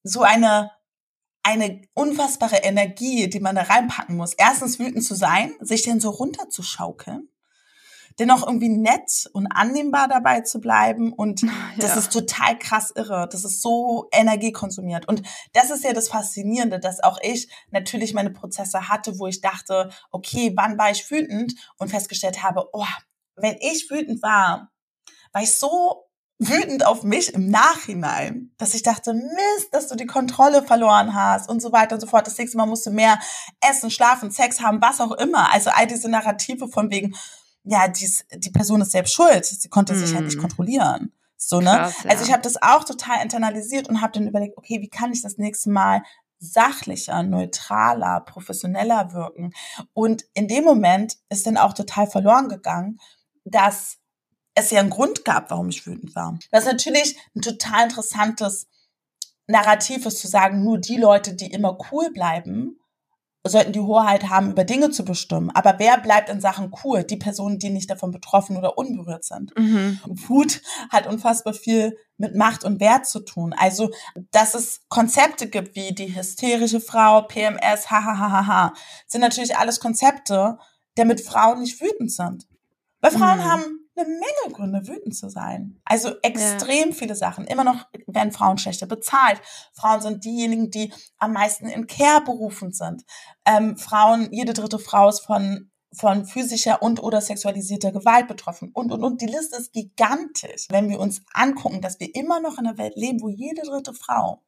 [0.03, 0.71] so eine
[1.47, 4.33] eine unfassbare Energie, die man da reinpacken muss.
[4.33, 7.29] Erstens wütend zu sein, sich denn so runterzuschaukeln,
[8.19, 11.49] dennoch irgendwie nett und annehmbar dabei zu bleiben und ja.
[11.79, 13.29] das ist total krass irre.
[13.31, 15.21] Das ist so energiekonsumiert und
[15.53, 19.89] das ist ja das Faszinierende, dass auch ich natürlich meine Prozesse hatte, wo ich dachte,
[20.11, 22.83] okay, wann war ich wütend und festgestellt habe, oh,
[23.37, 24.69] wenn ich wütend war,
[25.31, 26.06] war ich so
[26.39, 31.49] wütend auf mich im Nachhinein, dass ich dachte, Mist, dass du die Kontrolle verloren hast
[31.49, 32.27] und so weiter und so fort.
[32.27, 33.19] Das nächste Mal musst du mehr
[33.67, 35.51] essen, schlafen, Sex haben, was auch immer.
[35.51, 37.15] Also all diese Narrative von wegen,
[37.63, 39.45] ja, dies, die Person ist selbst schuld.
[39.45, 39.97] Sie konnte mm.
[39.97, 40.41] sich halt nicht mhm.
[40.41, 41.11] kontrollieren.
[41.37, 41.71] So, ne?
[41.71, 42.11] Krass, ja.
[42.11, 45.21] Also ich habe das auch total internalisiert und habe dann überlegt, okay, wie kann ich
[45.21, 46.03] das nächste Mal
[46.39, 49.53] sachlicher, neutraler, professioneller wirken?
[49.93, 52.99] Und in dem Moment ist dann auch total verloren gegangen,
[53.43, 53.97] dass
[54.57, 56.37] es ja einen Grund gab, warum ich wütend war.
[56.51, 58.67] Das ist natürlich ein total interessantes
[59.47, 62.77] Narrativ ist zu sagen, nur die Leute, die immer cool bleiben,
[63.45, 65.51] sollten die Hoheit haben, über Dinge zu bestimmen.
[65.51, 67.05] Aber wer bleibt in Sachen cool?
[67.05, 69.57] Die Personen, die nicht davon betroffen oder unberührt sind.
[69.57, 70.01] Mhm.
[70.03, 73.55] Wut hat unfassbar viel mit Macht und Wert zu tun.
[73.57, 73.89] Also,
[74.31, 78.73] dass es Konzepte gibt wie die hysterische Frau, PMS, hahaha,
[79.07, 80.57] sind natürlich alles Konzepte,
[80.95, 82.47] damit Frauen nicht wütend sind.
[82.99, 83.45] Weil Frauen mhm.
[83.45, 85.79] haben eine Menge Gründe, wütend zu sein.
[85.85, 86.95] Also extrem ja.
[86.95, 87.45] viele Sachen.
[87.45, 89.41] Immer noch werden Frauen schlechter bezahlt.
[89.73, 93.03] Frauen sind diejenigen, die am meisten in Care-Berufen sind.
[93.45, 98.91] Ähm, Frauen, jede dritte Frau ist von von physischer und oder sexualisierter Gewalt betroffen und
[98.91, 100.67] und und die Liste ist gigantisch.
[100.69, 103.93] Wenn wir uns angucken, dass wir immer noch in einer Welt leben, wo jede dritte
[103.93, 104.43] Frau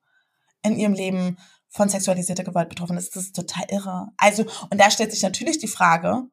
[0.63, 1.38] in ihrem Leben
[1.69, 4.09] von sexualisierter Gewalt betroffen ist, das ist total irre.
[4.17, 6.23] Also und da stellt sich natürlich die Frage,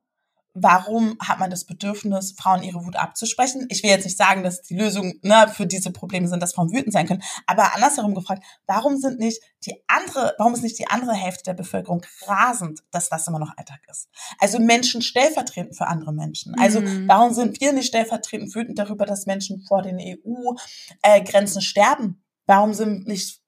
[0.59, 3.66] warum hat man das Bedürfnis, Frauen ihre Wut abzusprechen?
[3.69, 6.73] Ich will jetzt nicht sagen, dass die Lösung ne, für diese Probleme sind, dass Frauen
[6.73, 10.88] wütend sein können, aber andersherum gefragt, warum sind nicht die andere, warum ist nicht die
[10.88, 14.09] andere Hälfte der Bevölkerung rasend, dass das immer noch Alltag ist?
[14.38, 16.55] Also Menschen stellvertretend für andere Menschen.
[16.59, 17.07] Also mhm.
[17.07, 22.23] warum sind wir nicht stellvertretend wütend darüber, dass Menschen vor den EU-Grenzen äh, sterben?
[22.47, 23.42] Warum sind nicht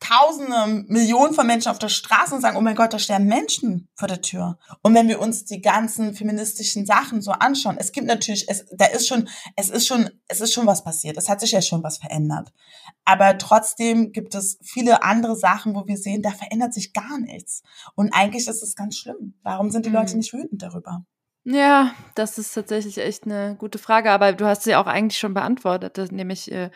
[0.00, 3.88] Tausende, Millionen von Menschen auf der Straße und sagen, oh mein Gott, da sterben Menschen
[3.94, 4.58] vor der Tür.
[4.82, 8.86] Und wenn wir uns die ganzen feministischen Sachen so anschauen, es gibt natürlich, es, da
[8.86, 11.18] ist schon, es ist schon, es ist schon was passiert.
[11.18, 12.50] Es hat sich ja schon was verändert.
[13.04, 17.62] Aber trotzdem gibt es viele andere Sachen, wo wir sehen, da verändert sich gar nichts.
[17.94, 19.34] Und eigentlich ist es ganz schlimm.
[19.42, 20.18] Warum sind die Leute mhm.
[20.18, 21.04] nicht wütend darüber?
[21.44, 25.32] Ja, das ist tatsächlich echt eine gute Frage, aber du hast sie auch eigentlich schon
[25.32, 26.70] beantwortet, nämlich äh,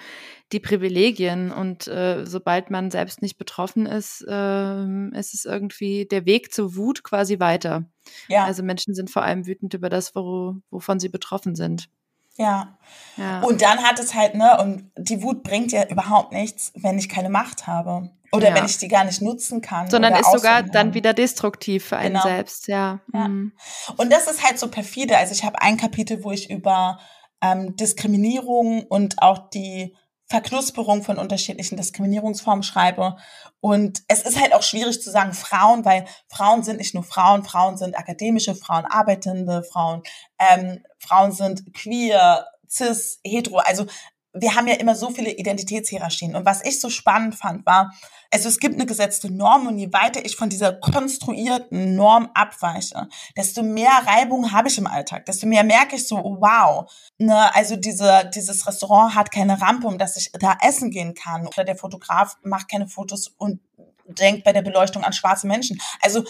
[0.52, 1.52] die Privilegien.
[1.52, 6.76] Und äh, sobald man selbst nicht betroffen ist, äh, ist es irgendwie der Weg zur
[6.76, 7.84] Wut quasi weiter.
[8.28, 8.44] Ja.
[8.44, 11.90] Also Menschen sind vor allem wütend über das, wo, wovon sie betroffen sind.
[12.36, 12.78] Ja.
[13.16, 13.42] ja.
[13.42, 17.08] Und dann hat es halt, ne, und die Wut bringt ja überhaupt nichts, wenn ich
[17.08, 18.10] keine Macht habe.
[18.34, 18.54] Oder ja.
[18.54, 19.88] wenn ich die gar nicht nutzen kann.
[19.88, 22.22] Sondern ist sogar dann wieder destruktiv für einen genau.
[22.22, 23.00] selbst, ja.
[23.12, 23.28] ja.
[23.28, 23.52] Mhm.
[23.96, 25.16] Und das ist halt so perfide.
[25.16, 26.98] Also ich habe ein Kapitel, wo ich über
[27.40, 29.94] ähm, Diskriminierung und auch die
[30.26, 33.16] Verknusperung von unterschiedlichen Diskriminierungsformen schreibe.
[33.60, 37.44] Und es ist halt auch schwierig zu sagen Frauen, weil Frauen sind nicht nur Frauen,
[37.44, 40.02] Frauen sind akademische Frauen, arbeitende Frauen,
[40.38, 43.58] ähm, Frauen sind queer, cis, hetero.
[43.58, 43.86] Also
[44.34, 46.34] wir haben ja immer so viele Identitätshierarchien.
[46.34, 47.94] Und was ich so spannend fand, war,
[48.32, 53.08] also es gibt eine gesetzte Norm und je weiter ich von dieser konstruierten Norm abweiche,
[53.36, 57.76] desto mehr Reibung habe ich im Alltag, desto mehr merke ich so, wow, ne, also
[57.76, 61.46] diese, dieses Restaurant hat keine Rampe, um dass ich da essen gehen kann.
[61.46, 63.60] Oder der Fotograf macht keine Fotos und
[64.06, 65.80] denkt bei der Beleuchtung an schwarze Menschen.
[66.00, 66.24] Also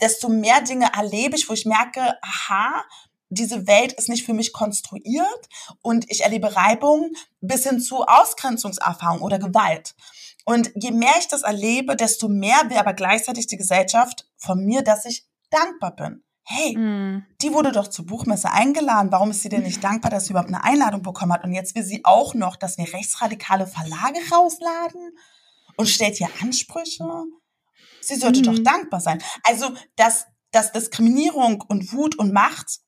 [0.00, 2.84] desto mehr Dinge erlebe ich, wo ich merke, aha,
[3.30, 5.48] diese Welt ist nicht für mich konstruiert
[5.82, 9.94] und ich erlebe Reibung bis hin zu Ausgrenzungserfahrung oder Gewalt.
[10.44, 14.82] Und je mehr ich das erlebe, desto mehr will aber gleichzeitig die Gesellschaft von mir,
[14.82, 16.24] dass ich dankbar bin.
[16.44, 17.26] Hey, mm.
[17.42, 19.12] die wurde doch zur Buchmesse eingeladen.
[19.12, 21.44] Warum ist sie denn nicht dankbar, dass sie überhaupt eine Einladung bekommen hat?
[21.44, 25.16] Und jetzt will sie auch noch, dass wir rechtsradikale Verlage rausladen
[25.76, 27.04] und stellt hier Ansprüche.
[28.00, 28.42] Sie sollte mm.
[28.42, 29.22] doch dankbar sein.
[29.44, 32.80] Also, dass, dass Diskriminierung und Wut und Macht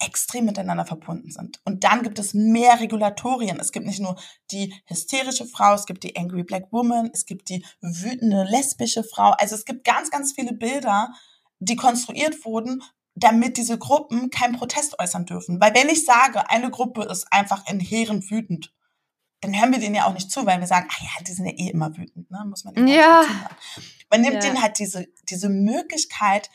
[0.00, 1.60] extrem miteinander verbunden sind.
[1.64, 3.60] Und dann gibt es mehr Regulatorien.
[3.60, 4.16] Es gibt nicht nur
[4.50, 9.30] die hysterische Frau, es gibt die Angry Black Woman, es gibt die wütende lesbische Frau.
[9.32, 11.08] Also es gibt ganz, ganz viele Bilder,
[11.58, 12.82] die konstruiert wurden,
[13.14, 15.60] damit diese Gruppen keinen Protest äußern dürfen.
[15.60, 18.72] Weil wenn ich sage, eine Gruppe ist einfach inhärent wütend,
[19.40, 21.46] dann hören wir denen ja auch nicht zu, weil wir sagen, ah ja, die sind
[21.46, 22.44] ja eh immer wütend, ne?
[22.46, 23.24] muss man ja.
[24.10, 24.40] Man nimmt ja.
[24.40, 26.50] denen halt diese, diese Möglichkeit,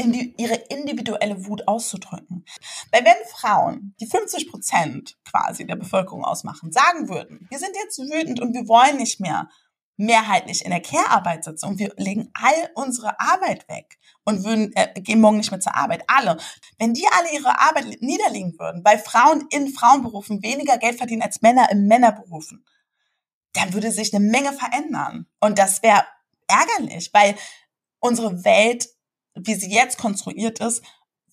[0.00, 2.44] in die, ihre individuelle Wut auszudrücken.
[2.90, 7.98] Weil wenn Frauen, die 50 Prozent quasi der Bevölkerung ausmachen, sagen würden, wir sind jetzt
[7.98, 9.48] wütend und wir wollen nicht mehr
[9.96, 14.98] mehrheitlich in der Care-Arbeit sitzen und wir legen all unsere Arbeit weg und würden, äh,
[14.98, 16.38] gehen morgen nicht mehr zur Arbeit, alle.
[16.78, 21.42] Wenn die alle ihre Arbeit niederlegen würden, weil Frauen in Frauenberufen weniger Geld verdienen als
[21.42, 22.64] Männer in Männerberufen,
[23.52, 25.26] dann würde sich eine Menge verändern.
[25.38, 26.04] Und das wäre
[26.48, 27.34] ärgerlich, weil
[27.98, 28.88] unsere Welt
[29.46, 30.82] wie sie jetzt konstruiert ist,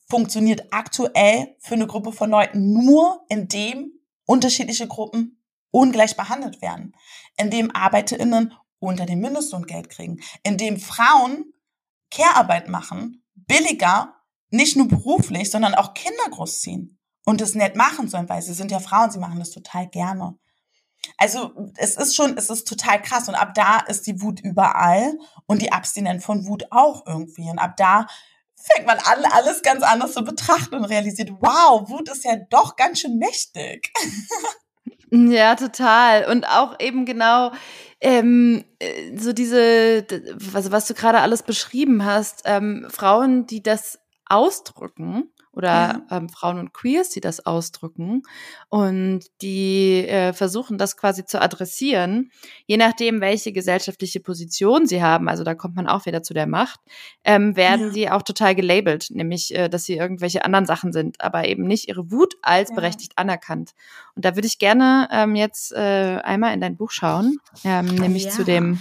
[0.09, 3.91] funktioniert aktuell für eine Gruppe von Leuten nur, indem
[4.25, 6.95] unterschiedliche Gruppen ungleich behandelt werden,
[7.37, 11.53] indem ArbeiterInnen unter dem Mindestlohn Geld kriegen, indem Frauen
[12.09, 14.15] Care-Arbeit machen, billiger,
[14.49, 18.71] nicht nur beruflich, sondern auch Kinder großziehen und es nett machen sollen, weil sie sind
[18.71, 20.37] ja Frauen, sie machen das total gerne.
[21.17, 25.17] Also es ist schon, es ist total krass und ab da ist die Wut überall
[25.45, 28.07] und die Abstinenz von Wut auch irgendwie und ab da
[28.55, 32.75] fängt man an, alles ganz anders zu betrachten und realisiert, wow, Wut ist ja doch
[32.75, 33.93] ganz schön mächtig.
[35.09, 36.25] Ja, total.
[36.29, 37.51] Und auch eben genau
[38.01, 40.05] ähm, äh, so diese,
[40.53, 46.17] also was du gerade alles beschrieben hast, ähm, Frauen, die das ausdrücken, oder ja.
[46.17, 48.21] ähm, Frauen und Queers, die das ausdrücken
[48.69, 52.31] und die äh, versuchen, das quasi zu adressieren,
[52.67, 56.45] je nachdem, welche gesellschaftliche Position sie haben, also da kommt man auch wieder zu der
[56.45, 56.79] Macht,
[57.23, 57.91] ähm, werden ja.
[57.91, 61.89] sie auch total gelabelt, nämlich, äh, dass sie irgendwelche anderen Sachen sind, aber eben nicht
[61.89, 62.75] ihre Wut als ja.
[62.75, 63.71] berechtigt anerkannt.
[64.15, 68.29] Und da würde ich gerne ähm, jetzt äh, einmal in dein Buch schauen, ähm, nämlich
[68.29, 68.79] zu dem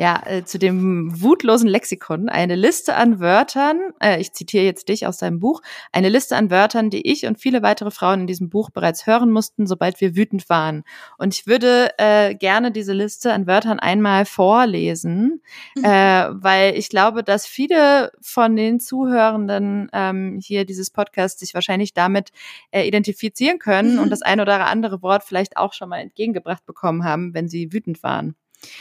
[0.00, 5.06] ja, äh, zu dem wutlosen Lexikon eine Liste an Wörtern, äh, ich zitiere jetzt dich
[5.06, 5.60] aus deinem Buch,
[5.92, 9.30] eine Liste an Wörtern, die ich und viele weitere Frauen in diesem Buch bereits hören
[9.30, 10.84] mussten, sobald wir wütend waren.
[11.18, 15.42] Und ich würde äh, gerne diese Liste an Wörtern einmal vorlesen,
[15.76, 15.84] mhm.
[15.84, 21.92] äh, weil ich glaube, dass viele von den Zuhörenden ähm, hier dieses Podcast sich wahrscheinlich
[21.92, 22.30] damit
[22.70, 24.00] äh, identifizieren können mhm.
[24.00, 27.70] und das ein oder andere Wort vielleicht auch schon mal entgegengebracht bekommen haben, wenn sie
[27.70, 28.34] wütend waren.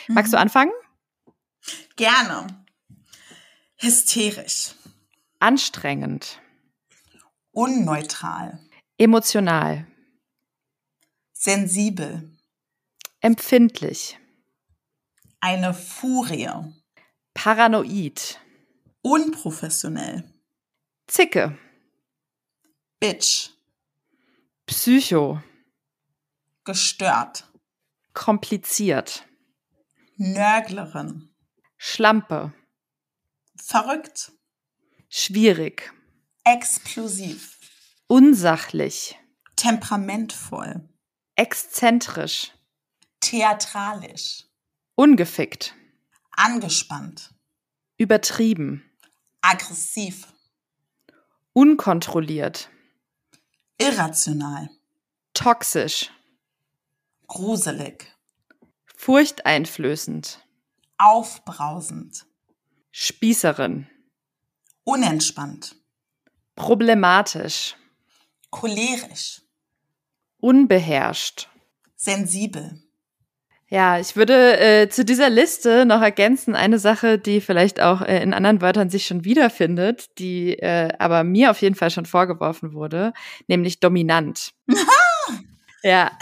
[0.08, 0.43] Magst du mhm.
[0.43, 0.71] anfangen?
[1.95, 2.65] Gerne.
[3.77, 4.75] Hysterisch.
[5.39, 6.41] Anstrengend.
[7.51, 8.59] Unneutral.
[8.97, 9.87] Emotional.
[11.33, 12.37] Sensibel.
[13.21, 14.17] Empfindlich.
[15.39, 16.49] Eine Furie.
[17.33, 18.39] Paranoid.
[19.01, 20.33] Unprofessionell.
[21.07, 21.57] Zicke.
[22.99, 23.51] Bitch.
[24.65, 25.41] Psycho.
[26.65, 27.49] Gestört.
[28.13, 29.25] Kompliziert.
[30.17, 31.28] Nörglerin.
[31.81, 32.53] Schlampe.
[33.55, 34.33] Verrückt.
[35.07, 35.93] Schwierig.
[36.43, 37.57] Explosiv.
[38.07, 39.17] Unsachlich.
[39.55, 40.89] Temperamentvoll.
[41.35, 42.51] Exzentrisch.
[43.21, 44.43] Theatralisch.
[44.95, 45.73] Ungefickt.
[46.31, 47.33] Angespannt.
[47.97, 48.83] Übertrieben.
[49.39, 50.27] Aggressiv.
[51.53, 52.69] Unkontrolliert.
[53.77, 54.69] Irrational.
[55.33, 56.11] Toxisch.
[57.27, 58.13] Gruselig.
[58.97, 60.43] Furchteinflößend
[60.99, 62.25] aufbrausend,
[62.91, 63.88] Spießerin,
[64.83, 65.75] unentspannt,
[66.55, 67.75] problematisch,
[68.51, 69.41] cholerisch,
[70.38, 71.49] unbeherrscht,
[71.95, 72.83] sensibel.
[73.71, 78.21] Ja, ich würde äh, zu dieser Liste noch ergänzen eine Sache, die vielleicht auch äh,
[78.21, 82.73] in anderen Wörtern sich schon wiederfindet, die äh, aber mir auf jeden Fall schon vorgeworfen
[82.73, 83.13] wurde,
[83.47, 84.51] nämlich dominant.
[85.83, 86.12] ja.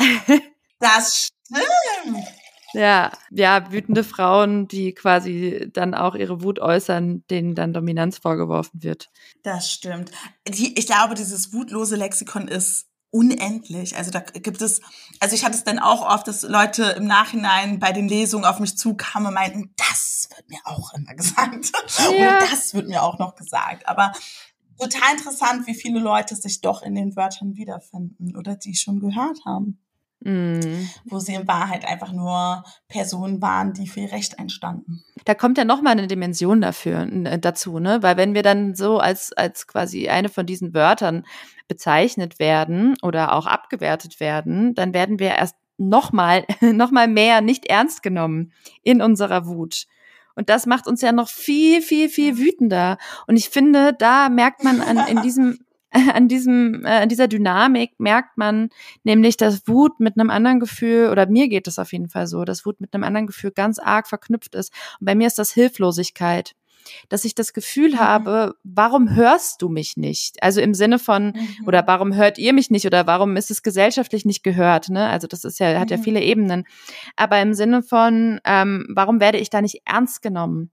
[0.80, 2.28] Das stimmt.
[2.74, 8.84] Ja, ja, wütende Frauen, die quasi dann auch ihre Wut äußern, denen dann Dominanz vorgeworfen
[8.84, 9.10] wird.
[9.44, 10.12] Das stimmt.
[10.48, 13.96] Die, ich glaube, dieses wutlose Lexikon ist unendlich.
[13.96, 14.82] Also da gibt es,
[15.20, 18.60] also ich hatte es dann auch oft, dass Leute im Nachhinein bei den Lesungen auf
[18.60, 21.72] mich zukamen und meinten, das wird mir auch immer gesagt.
[21.98, 22.10] Ja.
[22.10, 23.88] Oder das wird mir auch noch gesagt.
[23.88, 24.12] Aber
[24.78, 29.40] total interessant, wie viele Leute sich doch in den Wörtern wiederfinden oder die schon gehört
[29.46, 29.80] haben.
[30.20, 30.60] Mm.
[31.06, 35.04] Wo sie in Wahrheit einfach nur Personen waren, die für ihr Recht einstanden.
[35.26, 38.02] Da kommt ja nochmal eine Dimension dafür, äh, dazu, ne?
[38.02, 41.26] Weil wenn wir dann so als, als quasi eine von diesen Wörtern
[41.68, 48.02] bezeichnet werden oder auch abgewertet werden, dann werden wir erst nochmal, nochmal mehr nicht ernst
[48.02, 48.52] genommen
[48.84, 49.86] in unserer Wut.
[50.36, 52.98] Und das macht uns ja noch viel, viel, viel wütender.
[53.26, 55.60] Und ich finde, da merkt man an, in diesem,
[56.14, 58.70] an diesem, äh, an dieser Dynamik merkt man
[59.04, 62.46] nämlich, dass Wut mit einem anderen Gefühl, oder mir geht es auf jeden Fall so,
[62.46, 64.72] dass Wut mit einem anderen Gefühl ganz arg verknüpft ist.
[65.00, 66.56] Und bei mir ist das Hilflosigkeit
[67.10, 68.00] dass ich das Gefühl mhm.
[68.00, 70.42] habe, warum hörst du mich nicht?
[70.42, 71.68] Also im Sinne von, mhm.
[71.68, 72.86] oder warum hört ihr mich nicht?
[72.86, 74.90] Oder warum ist es gesellschaftlich nicht gehört?
[74.90, 75.08] Ne?
[75.08, 76.04] Also das ist ja, hat ja mhm.
[76.04, 76.66] viele Ebenen.
[77.16, 80.72] Aber im Sinne von, ähm, warum werde ich da nicht ernst genommen?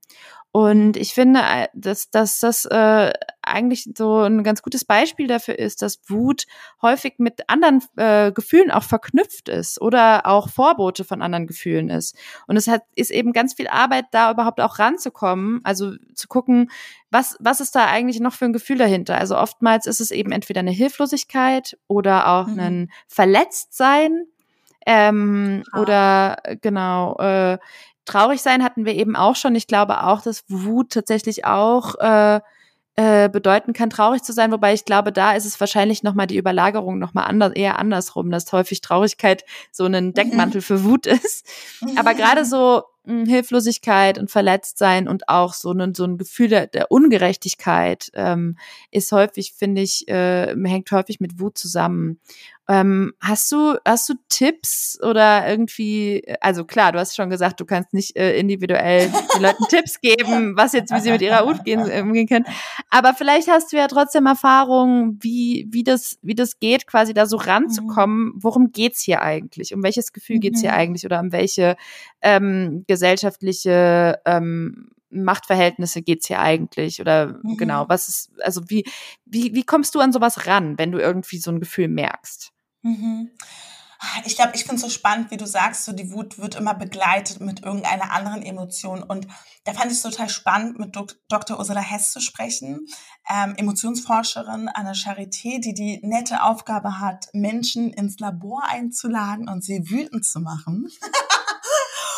[0.57, 3.12] Und ich finde, äh, dass, dass das äh,
[3.43, 6.45] eigentlich so ein ganz gutes Beispiel dafür ist, dass Wut
[6.81, 12.17] häufig mit anderen äh, Gefühlen auch verknüpft ist oder auch Vorbote von anderen Gefühlen ist.
[12.47, 16.71] Und es hat, ist eben ganz viel Arbeit, da überhaupt auch ranzukommen, also zu gucken,
[17.11, 19.19] was, was ist da eigentlich noch für ein Gefühl dahinter?
[19.19, 22.61] Also oftmals ist es eben entweder eine Hilflosigkeit oder auch mhm.
[22.61, 24.27] ein Verletztsein
[24.87, 25.81] ähm, ah.
[25.81, 27.59] oder genau äh,
[28.05, 29.55] Traurig sein hatten wir eben auch schon.
[29.55, 32.40] Ich glaube auch, dass Wut tatsächlich auch äh,
[32.97, 34.53] äh, bedeuten kann, traurig zu sein.
[34.53, 38.53] Wobei ich glaube, da ist es wahrscheinlich nochmal die Überlagerung nochmal anders, eher andersrum, dass
[38.53, 40.14] häufig Traurigkeit so ein mhm.
[40.14, 41.45] Deckmantel für Wut ist.
[41.97, 46.49] Aber gerade so mh, hm, Hilflosigkeit und Verletztsein und auch so ein, so ein Gefühl
[46.49, 48.59] der, der Ungerechtigkeit ähm,
[48.93, 52.21] ist häufig, finde ich, äh, hängt häufig mit Wut zusammen.
[52.66, 57.66] Ähm, hast du hast du Tipps oder irgendwie also klar du hast schon gesagt du
[57.66, 61.62] kannst nicht äh, individuell den Leuten Tipps geben was jetzt wie sie mit ihrer Wut
[61.64, 62.46] gehen, äh, umgehen können
[62.88, 67.27] aber vielleicht hast du ja trotzdem Erfahrungen wie wie das wie das geht quasi da
[67.27, 68.38] so ranzukommen mhm.
[68.42, 70.79] worum geht's hier eigentlich um welches Gefühl geht's hier mhm.
[70.79, 71.77] eigentlich oder um welche
[72.22, 77.00] ähm, gesellschaftliche ähm, Machtverhältnisse geht's hier eigentlich?
[77.00, 77.57] Oder mhm.
[77.57, 78.85] genau, was ist, also wie,
[79.24, 82.54] wie, wie kommst du an sowas ran, wenn du irgendwie so ein Gefühl merkst?
[82.85, 83.31] Mhm.
[84.27, 86.75] Ich glaube, ich finde es so spannend, wie du sagst, so die Wut wird immer
[86.75, 89.03] begleitet mit irgendeiner anderen Emotion.
[89.03, 89.27] Und
[89.64, 91.59] da fand ich es total spannend, mit Dr.
[91.59, 92.87] Ursula Hess zu sprechen,
[93.31, 99.64] ähm, Emotionsforscherin an der Charité, die die nette Aufgabe hat, Menschen ins Labor einzuladen und
[99.64, 100.88] sie wütend zu machen.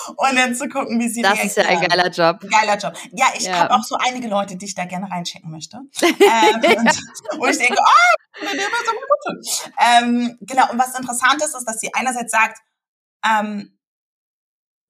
[0.09, 2.41] und dann zu gucken, wie sie das ist ja ein geiler Job.
[2.51, 2.95] Geiler Job.
[3.13, 3.55] Ja, ich ja.
[3.55, 5.81] habe auch so einige Leute, die ich da gerne reinschicken möchte.
[6.03, 6.09] ähm,
[6.79, 8.47] und, wo ich denke, oh,
[9.25, 12.59] so ähm, genau, und was interessant ist, ist, dass sie einerseits sagt,
[13.25, 13.79] ähm,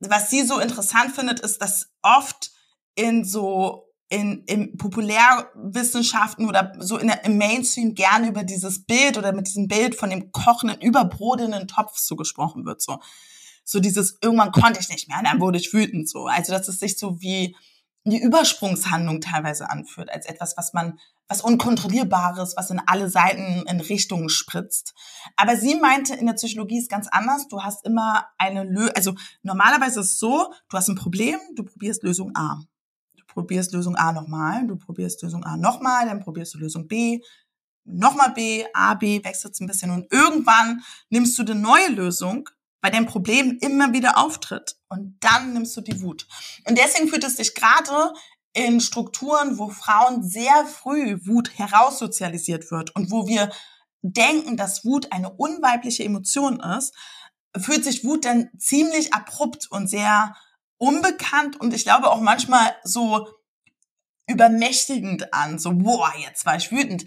[0.00, 2.50] was sie so interessant findet, ist, dass oft
[2.94, 9.18] in so in, in Populärwissenschaften oder so in der, im Mainstream gerne über dieses Bild
[9.18, 12.80] oder mit diesem Bild von dem kochenden, überbrodenden Topf so gesprochen wird.
[12.80, 13.00] So
[13.68, 16.26] so dieses, irgendwann konnte ich nicht mehr, dann wurde ich wütend so.
[16.26, 17.56] Also, dass es sich so wie
[18.04, 23.80] die Übersprungshandlung teilweise anfühlt, als etwas, was man, was unkontrollierbares, was in alle Seiten in
[23.80, 24.94] Richtungen spritzt.
[25.34, 27.48] Aber sie meinte, in der Psychologie ist ganz anders.
[27.48, 31.64] Du hast immer eine Lösung, also normalerweise ist es so, du hast ein Problem, du
[31.64, 32.62] probierst Lösung A.
[33.16, 37.20] Du probierst Lösung A nochmal, du probierst Lösung A nochmal, dann probierst du Lösung B,
[37.84, 42.48] nochmal B, A, B, wechselt ein bisschen und irgendwann nimmst du eine neue Lösung
[42.86, 44.76] bei dem Problem immer wieder auftritt.
[44.88, 46.28] Und dann nimmst du die Wut.
[46.68, 48.12] Und deswegen fühlt es sich gerade
[48.52, 53.50] in Strukturen, wo Frauen sehr früh Wut heraussozialisiert wird und wo wir
[54.02, 56.94] denken, dass Wut eine unweibliche Emotion ist,
[57.58, 60.36] fühlt sich Wut dann ziemlich abrupt und sehr
[60.78, 63.26] unbekannt und ich glaube auch manchmal so
[64.26, 67.04] übermächtigend an, so, boah, jetzt war ich wütend.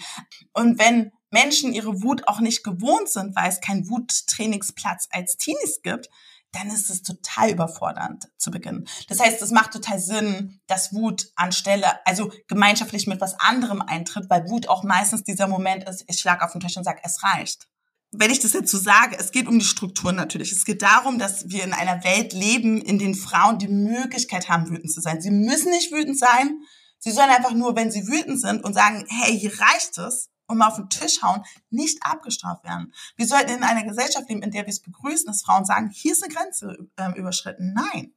[0.53, 5.81] Und wenn Menschen ihre Wut auch nicht gewohnt sind, weil es keinen Wuttrainingsplatz als Teenies
[5.83, 6.09] gibt,
[6.51, 8.87] dann ist es total überfordernd zu beginnen.
[9.07, 14.29] Das heißt, es macht total Sinn, dass Wut anstelle, also gemeinschaftlich mit was anderem eintritt,
[14.29, 17.23] weil Wut auch meistens dieser Moment ist, ich schlage auf den Tisch und sage, es
[17.23, 17.67] reicht.
[18.11, 20.51] Wenn ich das jetzt so sage, es geht um die Strukturen natürlich.
[20.51, 24.67] Es geht darum, dass wir in einer Welt leben, in den Frauen die Möglichkeit haben,
[24.67, 25.21] wütend zu sein.
[25.21, 26.63] Sie müssen nicht wütend sein.
[26.99, 30.57] Sie sollen einfach nur, wenn sie wütend sind und sagen, hey, hier reicht es, und
[30.57, 32.93] mal auf den Tisch hauen, nicht abgestraft werden.
[33.15, 36.11] Wir sollten in einer Gesellschaft leben, in der wir es begrüßen, dass Frauen sagen, hier
[36.11, 37.73] ist eine Grenze äh, überschritten.
[37.73, 38.13] Nein.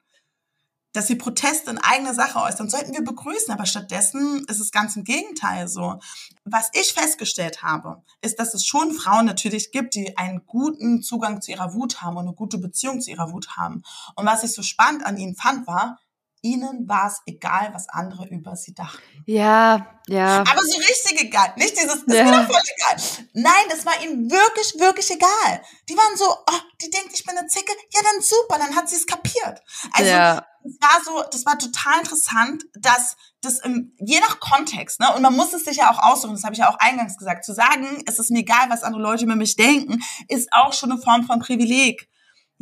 [0.94, 3.52] dass sie Proteste in eigener Sache äußern, sollten wir begrüßen.
[3.52, 6.00] Aber stattdessen ist es ganz im Gegenteil so.
[6.44, 11.40] Was ich festgestellt habe, ist, dass es schon Frauen natürlich gibt, die einen guten Zugang
[11.40, 13.82] zu ihrer Wut haben und eine gute Beziehung zu ihrer Wut haben.
[14.16, 15.98] Und was ich so spannend an ihnen fand, war,
[16.42, 19.00] ihnen war es egal, was andere über sie dachten.
[19.26, 20.40] Ja, ja.
[20.40, 21.52] Aber so richtig egal.
[21.56, 22.24] Nicht dieses, das ja.
[22.24, 23.26] ist mir voll egal.
[23.32, 25.62] Nein, das war ihnen wirklich, wirklich egal.
[25.88, 27.72] Die waren so, oh, die denkt, ich bin eine Zicke.
[27.92, 29.62] Ja, dann super, dann hat sie es kapiert.
[29.92, 30.44] Also, ja.
[30.64, 35.22] das war so, das war total interessant, dass das im, je nach Kontext, ne, und
[35.22, 37.54] man muss es sich ja auch aussuchen, das habe ich ja auch eingangs gesagt, zu
[37.54, 41.00] sagen, es ist mir egal, was andere Leute über mich denken, ist auch schon eine
[41.00, 42.08] Form von Privileg.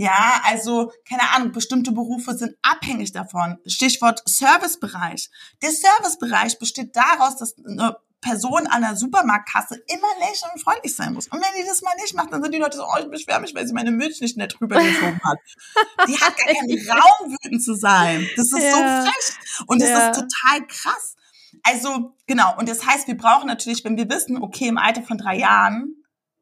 [0.01, 3.59] Ja, also keine Ahnung, bestimmte Berufe sind abhängig davon.
[3.67, 5.29] Stichwort Servicebereich.
[5.61, 11.13] Der Servicebereich besteht daraus, dass eine Person an der Supermarktkasse immer lächeln und freundlich sein
[11.13, 11.27] muss.
[11.27, 13.43] Und wenn die das mal nicht macht, dann sind die Leute so, oh, ich beschwere
[13.43, 15.39] mich, weil sie meine Milch nicht nett drüber geschoben hat.
[16.09, 18.27] Die hat gar keinen Raum, wütend zu sein.
[18.37, 18.71] Das ist ja.
[18.71, 19.67] so frech.
[19.67, 20.09] Und das ja.
[20.09, 21.17] ist total krass.
[21.63, 22.57] Also, genau.
[22.57, 26.00] Und das heißt, wir brauchen natürlich, wenn wir wissen, okay, im Alter von drei Jahren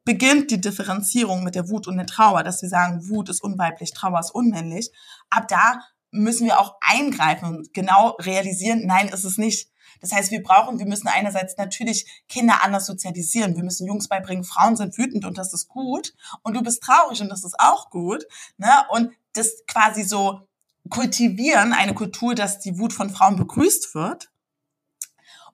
[0.09, 3.93] beginnt die Differenzierung mit der Wut und der Trauer, dass wir sagen, Wut ist unweiblich,
[3.93, 4.91] Trauer ist unmännlich.
[5.29, 9.71] Ab da müssen wir auch eingreifen und genau realisieren, nein, ist es nicht.
[10.01, 13.55] Das heißt, wir brauchen, wir müssen einerseits natürlich Kinder anders sozialisieren.
[13.55, 16.15] Wir müssen Jungs beibringen, Frauen sind wütend und das ist gut.
[16.43, 18.25] Und du bist traurig und das ist auch gut.
[18.57, 18.73] Ne?
[18.89, 20.41] Und das quasi so
[20.89, 24.31] kultivieren, eine Kultur, dass die Wut von Frauen begrüßt wird.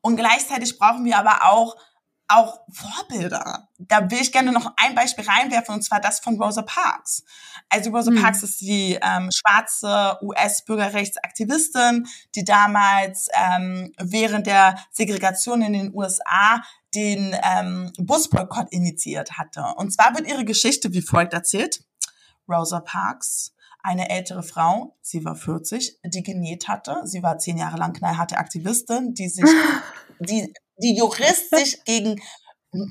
[0.00, 1.74] Und gleichzeitig brauchen wir aber auch
[2.28, 3.68] auch Vorbilder.
[3.78, 7.22] Da will ich gerne noch ein Beispiel reinwerfen, und zwar das von Rosa Parks.
[7.68, 8.22] Also Rosa mhm.
[8.22, 16.62] Parks ist die ähm, schwarze US-Bürgerrechtsaktivistin, die damals ähm, während der Segregation in den USA
[16.94, 19.64] den ähm, Busboykott initiiert hatte.
[19.76, 21.84] Und zwar wird ihre Geschichte wie folgt erzählt.
[22.48, 27.02] Rosa Parks, eine ältere Frau, sie war 40, die genäht hatte.
[27.04, 29.44] Sie war zehn Jahre lang knallharte Aktivistin, die sich,
[30.20, 32.20] die die juristisch gegen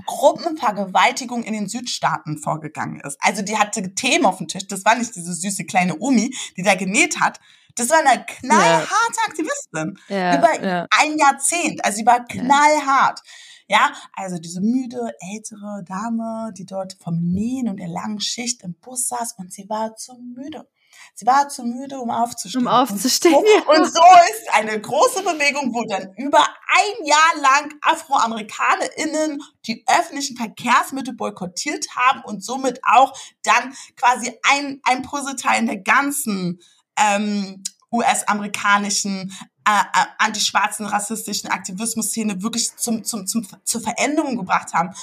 [0.05, 3.17] Gruppenvergewaltigung in den Südstaaten vorgegangen ist.
[3.19, 4.67] Also die hatte Themen auf dem Tisch.
[4.67, 7.39] Das war nicht diese süße kleine Omi, die da genäht hat.
[7.75, 9.27] Das war eine knallharte ja.
[9.27, 9.99] Aktivistin.
[10.07, 10.87] Ja, über ja.
[10.91, 11.83] ein Jahrzehnt.
[11.83, 13.19] Also sie war knallhart.
[13.67, 18.75] Ja, also diese müde, ältere Dame, die dort vom Nähen und der langen Schicht im
[18.75, 20.67] Bus saß und sie war zu müde.
[21.15, 22.65] Sie war zu müde, um aufzustehen.
[22.65, 23.35] Um aufzustehen.
[23.35, 24.01] Und so, und so
[24.31, 31.85] ist eine große Bewegung, wo dann über ein Jahr lang AfroamerikanerInnen die öffentlichen Verkehrsmittel boykottiert
[31.95, 36.59] haben und somit auch dann quasi ein, ein Puzzleteil in der ganzen
[36.97, 39.31] ähm, US-amerikanischen
[39.65, 44.95] äh, äh, antischwarzen rassistischen Aktivismus-Szene wirklich zum, zum, zum, zur Veränderung gebracht haben.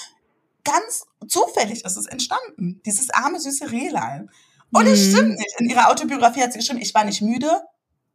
[0.65, 2.83] Ganz zufällig ist es entstanden.
[2.85, 4.29] Dieses arme, süße Rehlein.
[4.73, 5.11] Und es mhm.
[5.13, 5.55] stimmt nicht.
[5.59, 7.63] In ihrer Autobiografie hat sie geschrieben, ich war nicht müde,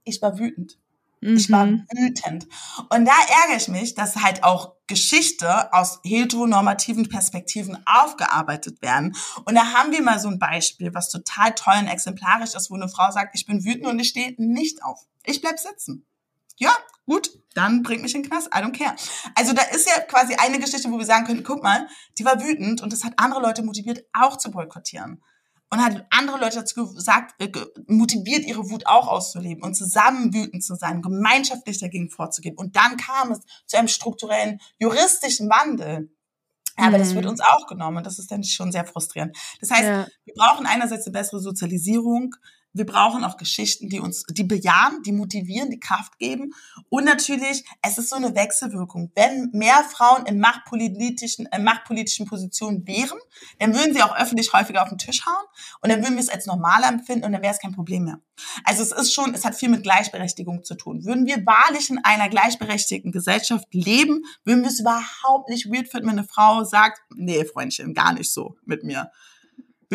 [0.04, 0.78] ich war wütend.
[1.22, 1.36] Mhm.
[1.38, 1.88] Ich war mhm.
[1.92, 2.48] wütend.
[2.90, 9.16] Und da ärgere ich mich, dass halt auch Geschichte aus heteronormativen Perspektiven aufgearbeitet werden.
[9.46, 12.76] Und da haben wir mal so ein Beispiel, was total toll und exemplarisch ist, wo
[12.76, 15.00] eine Frau sagt, ich bin wütend und ich stehe nicht auf.
[15.24, 16.06] Ich bleib sitzen.
[16.58, 16.72] Ja,
[17.06, 18.48] gut, dann bringt mich in den Knast.
[18.48, 18.96] I don't care.
[19.34, 21.88] Also da ist ja quasi eine Geschichte, wo wir sagen können, guck mal,
[22.18, 25.22] die war wütend und das hat andere Leute motiviert, auch zu boykottieren
[25.70, 27.50] und hat andere Leute dazu gesagt, äh,
[27.88, 32.56] motiviert, ihre Wut auch auszuleben und zusammen wütend zu sein, gemeinschaftlich dagegen vorzugehen.
[32.56, 36.10] Und dann kam es zu einem strukturellen juristischen Wandel.
[36.78, 37.32] Aber das wird mhm.
[37.32, 39.36] uns auch genommen und das ist dann schon sehr frustrierend.
[39.62, 40.08] Das heißt, ja.
[40.26, 42.36] wir brauchen einerseits eine bessere Sozialisierung,
[42.76, 46.54] wir brauchen auch Geschichten, die uns, die bejahen, die motivieren, die Kraft geben.
[46.90, 49.12] Und natürlich, es ist so eine Wechselwirkung.
[49.16, 53.18] Wenn mehr Frauen in machtpolitischen, in machtpolitischen Positionen wären,
[53.60, 55.46] dann würden sie auch öffentlich häufiger auf den Tisch hauen
[55.82, 58.20] und dann würden wir es als normal empfinden und dann wäre es kein Problem mehr.
[58.66, 61.06] Also es ist schon, es hat viel mit Gleichberechtigung zu tun.
[61.06, 66.08] Würden wir wahrlich in einer gleichberechtigten Gesellschaft leben, würden wir es überhaupt nicht weird finden,
[66.08, 69.12] wenn eine Frau sagt, nee, Freundchen, gar nicht so mit mir.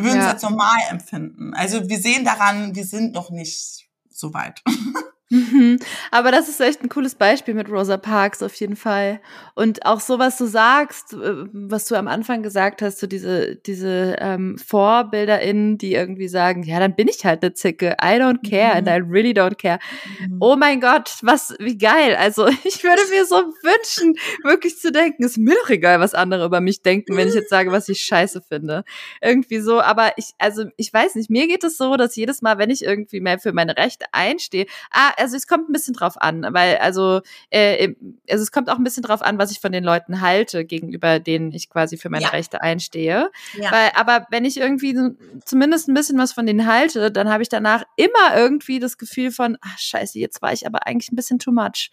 [0.01, 0.29] Wir würden ja.
[0.29, 1.53] es als normal empfinden.
[1.53, 4.63] Also wir sehen daran, wir sind noch nicht so weit.
[5.31, 5.79] Mhm.
[6.11, 9.21] Aber das ist echt ein cooles Beispiel mit Rosa Parks auf jeden Fall.
[9.55, 13.55] Und auch so, was du sagst, äh, was du am Anfang gesagt hast, so diese,
[13.55, 17.97] diese ähm, VorbilderInnen, die irgendwie sagen, ja, dann bin ich halt eine Zicke.
[18.03, 18.79] I don't care mhm.
[18.79, 19.79] and I really don't care.
[20.19, 20.39] Mhm.
[20.41, 22.17] Oh mein Gott, was, wie geil.
[22.17, 26.45] Also ich würde mir so wünschen, wirklich zu denken, ist mir doch egal, was andere
[26.45, 28.83] über mich denken, wenn ich jetzt sage, was ich scheiße finde.
[29.23, 32.59] Irgendwie so, aber ich, also ich weiß nicht, mir geht es so, dass jedes Mal,
[32.59, 36.21] wenn ich irgendwie mehr für meine Rechte einstehe, ah, also es kommt ein bisschen drauf
[36.21, 37.95] an, weil also, äh,
[38.29, 41.21] also es kommt auch ein bisschen drauf an, was ich von den Leuten halte, gegenüber
[41.21, 42.31] denen ich quasi für meine ja.
[42.31, 43.31] Rechte einstehe.
[43.55, 43.73] Ja.
[43.73, 44.97] Weil, aber wenn ich irgendwie
[45.45, 49.31] zumindest ein bisschen was von denen halte, dann habe ich danach immer irgendwie das Gefühl
[49.31, 51.91] von, ach scheiße, jetzt war ich aber eigentlich ein bisschen too much.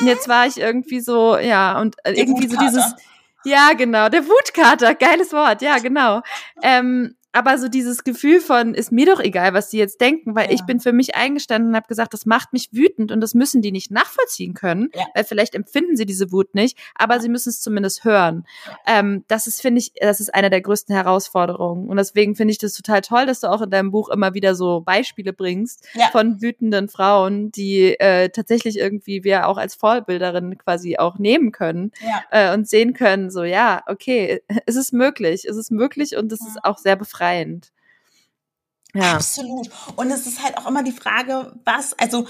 [0.00, 2.94] Und jetzt war ich irgendwie so, ja, und äh, irgendwie so dieses,
[3.44, 6.22] ja, genau, der Wutkater, geiles Wort, ja, genau.
[6.62, 10.46] Ähm, aber so dieses Gefühl von, ist mir doch egal, was die jetzt denken, weil
[10.46, 10.54] ja.
[10.54, 13.60] ich bin für mich eingestanden und habe gesagt, das macht mich wütend und das müssen
[13.60, 15.04] die nicht nachvollziehen können, ja.
[15.14, 18.46] weil vielleicht empfinden sie diese Wut nicht, aber sie müssen es zumindest hören.
[18.86, 21.88] Ähm, das ist, finde ich, das ist eine der größten Herausforderungen.
[21.88, 24.54] Und deswegen finde ich das total toll, dass du auch in deinem Buch immer wieder
[24.54, 26.06] so Beispiele bringst ja.
[26.06, 31.92] von wütenden Frauen, die äh, tatsächlich irgendwie wir auch als Vorbilderin quasi auch nehmen können
[32.30, 36.40] äh, und sehen können, so ja, okay, es ist möglich, es ist möglich und es
[36.40, 37.72] ist auch sehr befreiend befreiend.
[38.94, 39.14] Ja.
[39.14, 39.68] Absolut.
[39.96, 42.26] Und es ist halt auch immer die Frage, was, also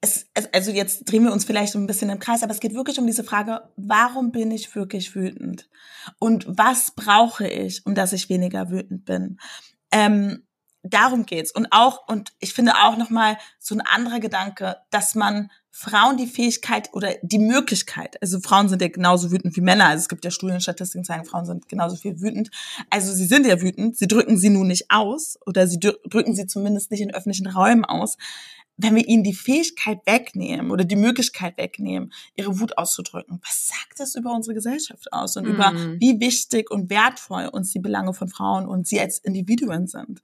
[0.00, 2.98] es, also jetzt drehen wir uns vielleicht ein bisschen im Kreis, aber es geht wirklich
[2.98, 5.68] um diese Frage, warum bin ich wirklich wütend?
[6.18, 9.38] Und was brauche ich, um dass ich weniger wütend bin?
[9.90, 10.46] Ähm,
[10.82, 11.52] darum geht's.
[11.52, 16.28] Und auch, und ich finde auch nochmal so ein anderer Gedanke, dass man Frauen die
[16.28, 20.24] Fähigkeit oder die Möglichkeit, also Frauen sind ja genauso wütend wie Männer, also es gibt
[20.24, 22.52] ja Studienstatistiken, die sagen, Frauen sind genauso viel wütend.
[22.90, 26.46] Also sie sind ja wütend, sie drücken sie nun nicht aus oder sie drücken sie
[26.46, 28.16] zumindest nicht in öffentlichen Räumen aus.
[28.76, 33.98] Wenn wir ihnen die Fähigkeit wegnehmen oder die Möglichkeit wegnehmen, ihre Wut auszudrücken, was sagt
[33.98, 35.50] das über unsere Gesellschaft aus und mm.
[35.50, 36.00] über mhm.
[36.00, 40.22] wie wichtig und wertvoll uns die Belange von Frauen und sie als Individuen sind?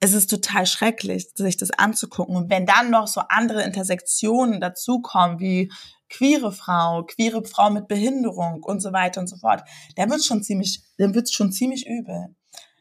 [0.00, 2.36] Es ist total schrecklich, sich das anzugucken.
[2.36, 5.72] Und wenn dann noch so andere Intersektionen dazukommen, wie
[6.08, 9.62] queere Frau, queere Frau mit Behinderung und so weiter und so fort,
[9.96, 12.34] dann wird schon ziemlich, dann wird's schon ziemlich übel.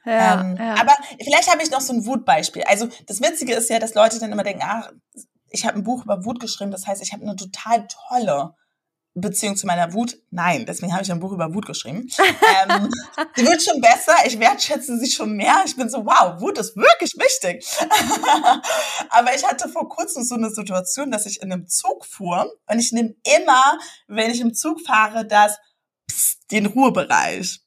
[0.06, 0.76] Ja, ähm, ja.
[0.76, 2.64] Aber vielleicht habe ich noch so ein Wutbeispiel.
[2.64, 4.92] Also das Witzige ist ja, dass Leute dann immer denken, ach,
[5.50, 8.54] ich habe ein Buch über Wut geschrieben, das heißt, ich habe eine total tolle
[9.22, 10.18] Beziehung zu meiner Wut?
[10.30, 12.08] Nein, deswegen habe ich ein Buch über Wut geschrieben.
[12.70, 12.90] ähm,
[13.36, 15.64] sie wird schon besser, ich wertschätze sie schon mehr.
[15.66, 17.66] Ich bin so, wow, Wut ist wirklich wichtig.
[19.10, 22.80] Aber ich hatte vor kurzem so eine Situation, dass ich in einem Zug fuhr und
[22.80, 25.58] ich nehme immer, wenn ich im Zug fahre, das
[26.08, 27.62] Psst, den Ruhebereich.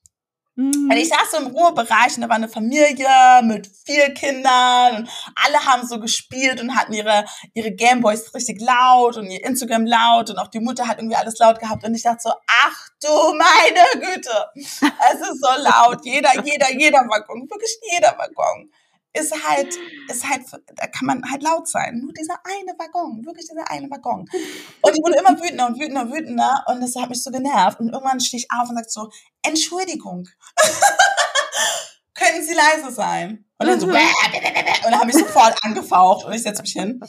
[0.61, 0.91] Mhm.
[0.91, 3.09] Und ich saß so im Ruhebereich und da war eine Familie
[3.45, 9.17] mit vier Kindern und alle haben so gespielt und hatten ihre, ihre Gameboys richtig laut
[9.17, 12.03] und ihr Instagram laut und auch die Mutter hat irgendwie alles laut gehabt und ich
[12.03, 13.09] dachte so, ach du
[13.39, 18.71] meine Güte, es ist so laut, jeder, jeder, jeder Waggon, wirklich jeder Waggon
[19.13, 19.75] ist halt,
[20.09, 20.43] ist halt,
[20.77, 21.99] da kann man halt laut sein.
[21.99, 24.21] Nur dieser eine Waggon, wirklich dieser eine Waggon.
[24.21, 27.81] Und ich wurde immer wütender und wütender und wütender und das hat mich so genervt.
[27.81, 29.11] Und irgendwann stehe ich auf und sage so,
[29.43, 30.29] Entschuldigung.
[32.15, 33.47] Können Sie leise sein?
[33.59, 33.95] Und dann so, mhm.
[33.95, 37.01] und dann habe ich sofort angefaucht und ich setze mich hin.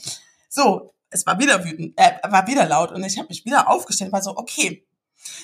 [0.49, 4.11] So, es war wieder wütend, äh, war wieder laut und ich habe mich wieder aufgestellt,
[4.11, 4.87] war so, okay,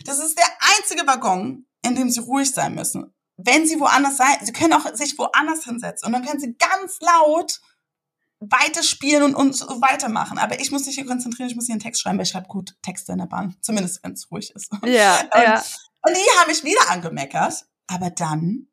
[0.05, 0.47] das ist der
[0.77, 4.93] einzige Waggon, in dem Sie ruhig sein müssen wenn sie woanders sein, sie können auch
[4.93, 7.61] sich woanders hinsetzen und dann können sie ganz laut
[8.39, 10.37] weiterspielen und, und so weitermachen.
[10.37, 12.47] Aber ich muss mich hier konzentrieren, ich muss hier einen Text schreiben, weil ich schreibe
[12.47, 13.55] gut Texte in der Bahn.
[13.61, 14.71] Zumindest, wenn es ruhig ist.
[14.85, 15.63] Ja, und, ja.
[16.01, 17.65] Und die haben mich wieder angemeckert.
[17.87, 18.67] Aber dann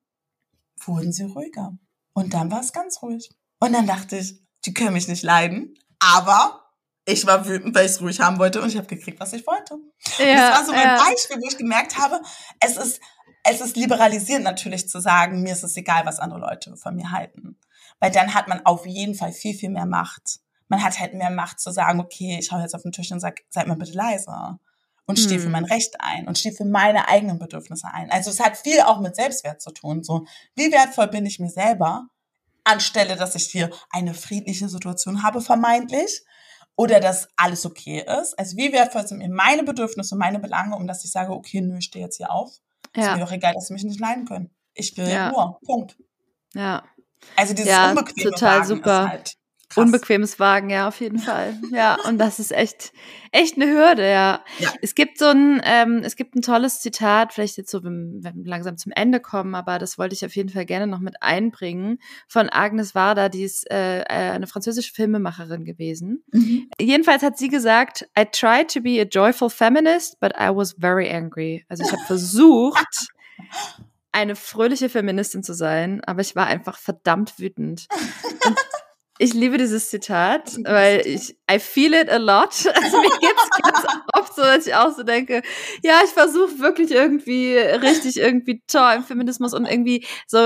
[0.85, 1.73] wurden sie ruhiger.
[2.13, 3.31] Und dann war es ganz ruhig.
[3.61, 5.79] Und dann dachte ich, die können mich nicht leiden.
[5.99, 6.73] Aber
[7.07, 9.47] ich war wütend, weil ich es ruhig haben wollte und ich habe gekriegt, was ich
[9.47, 9.79] wollte.
[10.19, 10.99] Ja, das war so mein ja.
[10.99, 12.21] Beispiel, wo ich gemerkt habe,
[12.61, 13.01] es ist
[13.45, 17.13] es ist liberalisierend natürlich zu sagen, mir ist es egal, was andere Leute von mir
[17.13, 17.59] halten.
[18.01, 20.41] Weil dann hat man auf jeden Fall viel, viel mehr Macht.
[20.69, 23.21] Man hat halt mehr Macht zu sagen, okay, ich hau jetzt auf den Tisch und
[23.21, 24.59] sag, seid mal bitte leiser.
[25.07, 25.53] Und stehe für hm.
[25.53, 28.11] mein Recht ein und stehe für meine eigenen Bedürfnisse ein.
[28.11, 30.03] Also es hat viel auch mit Selbstwert zu tun.
[30.03, 30.25] So,
[30.55, 32.09] wie wertvoll bin ich mir selber,
[32.65, 36.23] anstelle, dass ich hier eine friedliche Situation habe, vermeintlich,
[36.77, 38.39] oder dass alles okay ist.
[38.39, 41.77] Also wie wertvoll sind mir meine Bedürfnisse, meine Belange, um dass ich sage, okay, nö,
[41.79, 42.51] ich stehe jetzt hier auf.
[42.97, 43.13] Ja.
[43.13, 44.51] Ist mir doch egal, dass sie mich nicht leiden können.
[44.75, 45.31] Ich will ja.
[45.31, 45.57] Ruhe.
[45.65, 45.97] Punkt.
[46.55, 46.85] Ja.
[47.37, 49.09] Also dieses ja, unbequeme total Wagen super.
[49.09, 49.35] Halt
[49.77, 51.59] Unbequemes Wagen, ja, auf jeden Fall.
[51.71, 52.93] Ja, und das ist echt,
[53.33, 54.45] echt eine Hürde, ja.
[54.59, 54.73] ja.
[54.83, 58.45] Es gibt so ein, ähm, es gibt ein tolles Zitat, vielleicht jetzt so, wenn, wenn
[58.45, 61.23] wir langsam zum Ende kommen, aber das wollte ich auf jeden Fall gerne noch mit
[61.23, 61.99] einbringen,
[62.29, 66.25] von Agnes Varda, die ist äh, äh eine französische Filmemacherin gewesen.
[66.33, 66.69] Mhm.
[66.81, 71.11] Jedenfalls hat sie gesagt, I tried to be a joyful feminist, but I was very
[71.11, 71.65] angry.
[71.69, 73.09] Also ich habe versucht,
[74.15, 77.89] eine fröhliche Feministin zu sein, aber ich war einfach verdammt wütend.
[78.47, 78.57] Und
[79.19, 82.55] ich liebe dieses Zitat, weil ich, I feel it a lot.
[82.85, 85.43] Also mir geht's ganz oft so, dass ich auch so denke,
[85.83, 90.39] ja, ich versuche wirklich irgendwie richtig irgendwie toll im Feminismus und irgendwie so,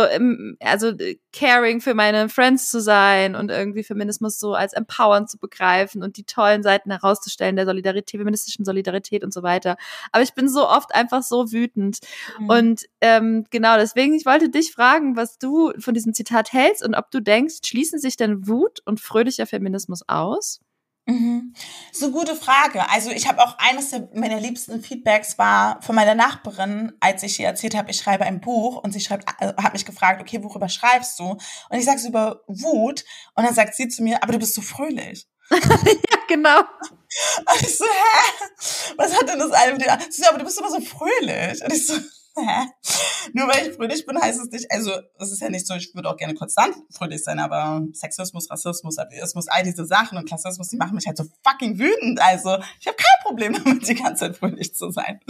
[0.60, 0.92] also
[1.32, 6.16] caring für meine Friends zu sein und irgendwie Feminismus so als empowernd zu begreifen und
[6.16, 9.76] die tollen Seiten herauszustellen der Solidarität, feministischen Solidarität und so weiter.
[10.12, 11.98] Aber ich bin so oft einfach so wütend.
[12.38, 12.50] Mhm.
[12.50, 16.94] Und ähm, genau deswegen, ich wollte dich fragen, was du von diesem Zitat hältst und
[16.94, 20.60] ob du denkst, schließen sich denn Wut und fröhlicher Feminismus aus?
[21.08, 21.54] Mhm.
[21.90, 22.86] So gute Frage.
[22.90, 27.46] Also ich habe auch eines meiner liebsten Feedbacks war von meiner Nachbarin, als ich ihr
[27.46, 30.68] erzählt habe, ich schreibe ein Buch und sie schreibt, äh, hat mich gefragt, okay, worüber
[30.68, 31.30] schreibst du?
[31.30, 33.04] Und ich sage es über Wut
[33.34, 35.26] und dann sagt sie zu mir, aber du bist so fröhlich.
[35.50, 36.58] ja, genau.
[36.60, 38.92] Und ich so, hä?
[38.98, 39.98] Was hat denn das eine mit dir?
[40.10, 41.64] Sie so, aber du bist immer so fröhlich.
[41.64, 41.94] Und ich so,
[43.32, 45.94] Nur weil ich fröhlich bin, heißt es nicht, also es ist ja nicht so, ich
[45.94, 50.68] würde auch gerne konstant fröhlich sein, aber Sexismus, Rassismus, Atheismus, all diese Sachen und Klassismus,
[50.68, 52.20] die machen mich halt so fucking wütend.
[52.20, 55.20] Also ich habe kein Problem damit, die ganze Zeit fröhlich zu sein.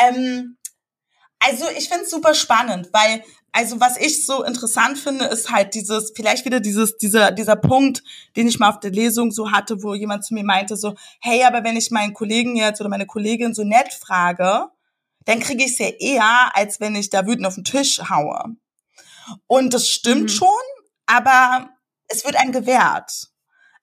[0.00, 0.56] Ähm,
[1.38, 3.22] also ich finde es super spannend, weil
[3.52, 8.02] also was ich so interessant finde, ist halt dieses, vielleicht wieder dieses, dieser, dieser Punkt,
[8.34, 11.44] den ich mal auf der Lesung so hatte, wo jemand zu mir meinte so, hey,
[11.44, 14.68] aber wenn ich meinen Kollegen jetzt oder meine Kollegin so nett frage,
[15.24, 18.56] dann kriege ich es ja eher, als wenn ich da wütend auf den Tisch haue.
[19.46, 20.28] Und das stimmt mhm.
[20.28, 20.48] schon,
[21.06, 21.70] aber
[22.08, 23.32] es wird einem gewährt.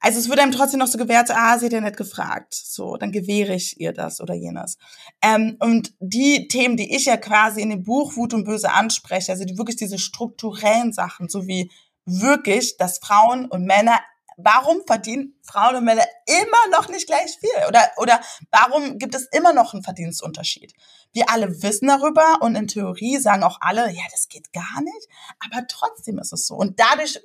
[0.01, 2.53] Also es wird einem trotzdem noch so gewährt, ah, sie hat ja nicht gefragt.
[2.53, 4.77] So, dann gewähre ich ihr das oder jenes.
[5.21, 9.33] Ähm, und die Themen, die ich ja quasi in dem Buch Wut und Böse anspreche,
[9.33, 11.69] also die, wirklich diese strukturellen Sachen, so wie
[12.05, 13.99] wirklich, dass Frauen und Männer
[14.43, 17.67] warum verdienen Frauen und Männer immer noch nicht gleich viel?
[17.67, 18.19] Oder, oder
[18.51, 20.73] warum gibt es immer noch einen Verdienstunterschied?
[21.11, 25.07] Wir alle wissen darüber und in Theorie sagen auch alle, ja, das geht gar nicht,
[25.39, 26.55] aber trotzdem ist es so.
[26.55, 27.19] Und dadurch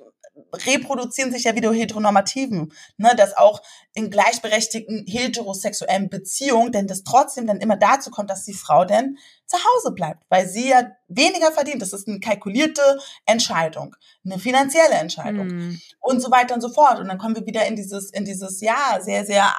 [0.53, 3.61] reproduzieren sich ja wieder Heteronormativen, ne, dass auch
[3.93, 9.17] in gleichberechtigten heterosexuellen Beziehungen, denn das trotzdem dann immer dazu kommt, dass die Frau denn
[9.45, 11.81] zu Hause bleibt, weil sie ja weniger verdient.
[11.81, 12.81] Das ist eine kalkulierte
[13.25, 15.81] Entscheidung, eine finanzielle Entscheidung mm.
[16.01, 16.99] und so weiter und so fort.
[16.99, 19.53] Und dann kommen wir wieder in dieses, in dieses ja sehr, sehr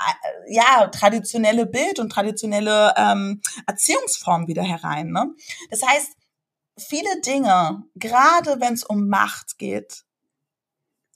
[0.49, 5.11] ja traditionelle Bild und traditionelle ähm, Erziehungsform wieder herein.
[5.11, 5.31] Ne?
[5.71, 6.13] Das heißt,
[6.79, 10.06] viele Dinge, gerade wenn es um Macht geht,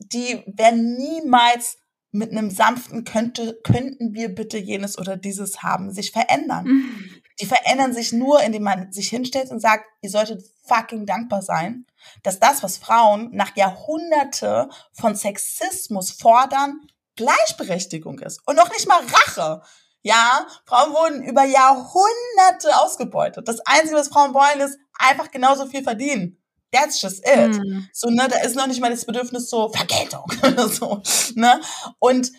[0.01, 1.78] die werden niemals
[2.12, 6.64] mit einem sanften könnte, könnten wir bitte jenes oder dieses haben, sich verändern.
[6.64, 7.22] Mhm.
[7.40, 11.86] Die verändern sich nur, indem man sich hinstellt und sagt, ihr solltet fucking dankbar sein,
[12.22, 16.80] dass das, was Frauen nach Jahrhunderte von Sexismus fordern,
[17.16, 18.40] Gleichberechtigung ist.
[18.46, 19.62] Und noch nicht mal Rache.
[20.03, 23.46] Ja, Frauen wurden über Jahrhunderte ausgebeutet.
[23.46, 26.39] Das Einzige, was Frauen wollen, ist einfach genauso viel verdienen.
[26.72, 27.56] That's just it.
[27.56, 27.88] Mm.
[27.92, 31.02] So, ne, da ist noch nicht mal das Bedürfnis so Vergeltung oder so,
[31.34, 31.60] ne?
[31.98, 32.30] Und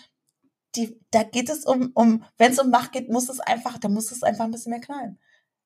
[0.75, 3.89] die, da geht es um, um, wenn es um Macht geht, muss es einfach, da
[3.89, 5.19] muss es einfach ein bisschen mehr knallen.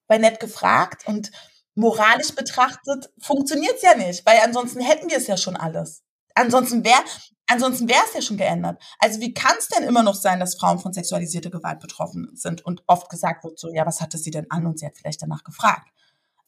[0.07, 1.31] Weil nett gefragt und
[1.75, 6.03] moralisch betrachtet funktioniert's ja nicht, weil ansonsten hätten wir es ja schon alles.
[6.33, 7.03] Ansonsten wäre,
[7.47, 8.81] ansonsten wäre es ja schon geändert.
[8.99, 12.65] Also wie kann es denn immer noch sein, dass Frauen von sexualisierter Gewalt betroffen sind
[12.65, 15.21] und oft gesagt wird so, ja, was hatte sie denn an und sie hat vielleicht
[15.21, 15.87] danach gefragt.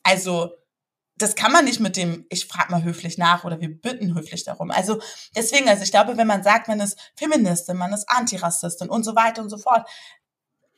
[0.03, 0.51] Also
[1.17, 4.43] das kann man nicht mit dem, ich frage mal höflich nach oder wir bitten höflich
[4.43, 4.71] darum.
[4.71, 4.99] Also
[5.35, 9.15] deswegen, also ich glaube, wenn man sagt, man ist Feministin, man ist Antirassistin und so
[9.15, 9.87] weiter und so fort,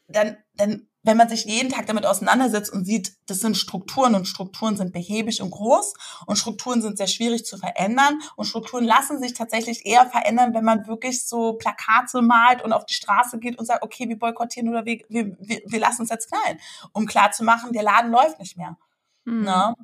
[0.08, 4.28] dann, dann, wenn man sich jeden Tag damit auseinandersetzt und sieht, das sind Strukturen und
[4.28, 5.94] Strukturen sind behäbig und groß
[6.26, 10.66] und Strukturen sind sehr schwierig zu verändern und Strukturen lassen sich tatsächlich eher verändern, wenn
[10.66, 14.70] man wirklich so Plakate malt und auf die Straße geht und sagt, okay, wir boykottieren
[14.70, 16.60] oder wir, wir, wir, lassen uns jetzt knallen,
[16.92, 18.78] um klarzumachen, der Laden läuft nicht mehr.
[19.26, 19.44] Mhm.
[19.44, 19.76] Ne?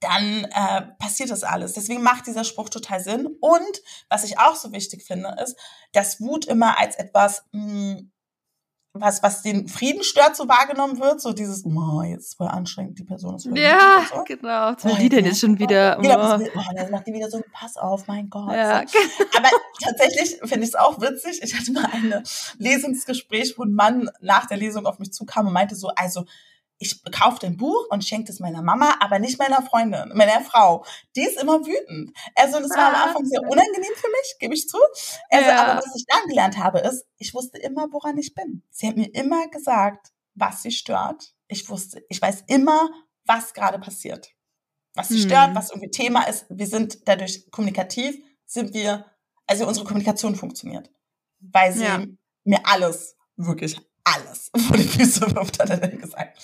[0.00, 1.72] Dann äh, passiert das alles.
[1.72, 3.26] Deswegen macht dieser Spruch total Sinn.
[3.40, 5.56] Und was ich auch so wichtig finde, ist,
[5.92, 8.12] dass Wut immer als etwas, mh, hm,
[8.94, 11.20] was, was den Frieden stört, so wahrgenommen wird.
[11.20, 14.24] So dieses, oh, jetzt ist voll anstrengend, die Person ist voll Ja, so.
[14.24, 14.72] genau.
[14.74, 15.96] Was will oh, die denn jetzt schon wieder?
[15.98, 16.02] Oh.
[16.02, 18.52] Genau, oh, dann macht die wieder so, pass auf, mein Gott.
[18.52, 18.84] Ja.
[18.86, 18.98] So.
[19.36, 19.48] Aber
[19.82, 21.40] tatsächlich finde ich es auch witzig.
[21.42, 22.22] Ich hatte mal ein
[22.58, 26.24] Lesungsgespräch, wo ein Mann nach der Lesung auf mich zukam und meinte so, also
[26.78, 30.84] ich kaufe ein Buch und schenke es meiner Mama, aber nicht meiner Freundin, meiner Frau.
[31.16, 32.16] Die ist immer wütend.
[32.36, 34.78] Also das war am ah, Anfang sehr unangenehm für mich, gebe ich zu.
[35.30, 35.64] Also, ja.
[35.64, 38.62] aber was ich dann gelernt habe, ist, ich wusste immer, woran ich bin.
[38.70, 41.34] Sie hat mir immer gesagt, was sie stört.
[41.48, 42.88] Ich wusste, ich weiß immer,
[43.26, 44.30] was gerade passiert.
[44.94, 45.28] Was sie hm.
[45.28, 46.46] stört, was irgendwie Thema ist.
[46.48, 48.16] Wir sind dadurch kommunikativ,
[48.46, 49.04] sind wir,
[49.46, 50.90] also unsere Kommunikation funktioniert.
[51.40, 52.04] Weil sie ja.
[52.44, 53.80] mir alles wirklich
[54.14, 56.38] alles vor die Füße wirft, hat er dann gesagt.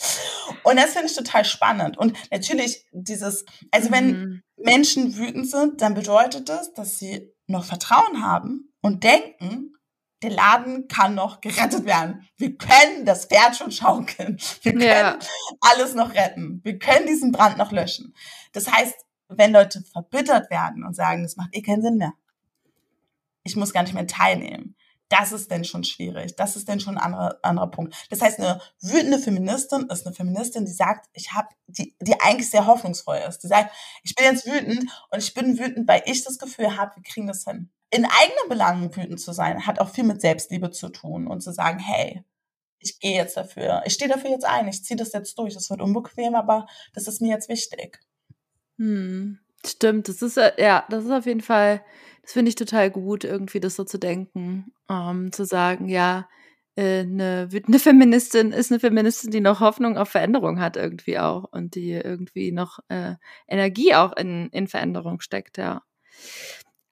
[0.63, 1.99] Und das finde ich total spannend.
[1.99, 4.43] Und natürlich dieses, also wenn mhm.
[4.57, 9.75] Menschen wütend sind, dann bedeutet das, dass sie noch Vertrauen haben und denken,
[10.23, 12.27] der Laden kann noch gerettet werden.
[12.39, 14.39] Wir können das Pferd schon schaukeln.
[14.63, 15.19] Wir können ja.
[15.61, 16.61] alles noch retten.
[16.65, 18.15] Wir können diesen Brand noch löschen.
[18.53, 18.95] Das heißt,
[19.29, 22.15] wenn Leute verbittert werden und sagen, das macht eh keinen Sinn mehr.
[23.43, 24.77] Ich muss gar nicht mehr teilnehmen.
[25.17, 26.35] Das ist denn schon schwierig.
[26.37, 27.95] Das ist denn schon ein anderer, anderer Punkt.
[28.11, 32.51] Das heißt, eine wütende Feministin ist eine Feministin, die sagt, ich habe, die, die eigentlich
[32.51, 33.39] sehr hoffnungsvoll ist.
[33.41, 36.97] Die sagt, ich bin jetzt wütend und ich bin wütend, weil ich das Gefühl habe,
[36.97, 40.73] wir kriegen das hin in eigenen Belangen wütend zu sein, hat auch viel mit Selbstliebe
[40.73, 42.25] zu tun und zu sagen, hey,
[42.81, 45.55] ich gehe jetzt dafür, ich stehe dafür jetzt ein, ich ziehe das jetzt durch.
[45.55, 48.01] Es wird unbequem, aber das ist mir jetzt wichtig.
[48.79, 51.85] Hm, stimmt, das ist äh, ja, das ist auf jeden Fall,
[52.25, 56.27] das finde ich total gut, irgendwie das so zu denken, ähm, zu sagen, ja,
[56.75, 57.49] äh, eine
[57.79, 62.51] Feministin ist eine Feministin, die noch Hoffnung auf Veränderung hat irgendwie auch und die irgendwie
[62.51, 63.17] noch äh,
[63.47, 65.83] Energie auch in, in Veränderung steckt, ja.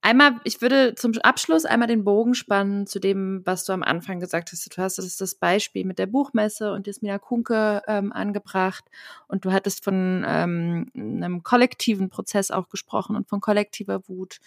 [0.05, 4.18] Einmal, ich würde zum Abschluss einmal den Bogen spannen zu dem, was du am Anfang
[4.18, 4.76] gesagt hast.
[4.76, 8.85] Du hast das, das Beispiel mit der Buchmesse und Jasmina Kunke ähm, angebracht
[9.28, 14.41] und du hattest von ähm, einem kollektiven Prozess auch gesprochen und von kollektiver Wut.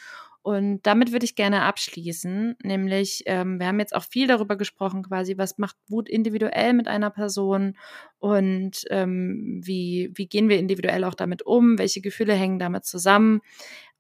[0.46, 5.02] Und damit würde ich gerne abschließen, nämlich ähm, wir haben jetzt auch viel darüber gesprochen,
[5.02, 7.76] quasi, was macht Wut individuell mit einer Person
[8.20, 13.42] und ähm, wie, wie gehen wir individuell auch damit um, welche Gefühle hängen damit zusammen.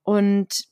[0.03, 0.65] Und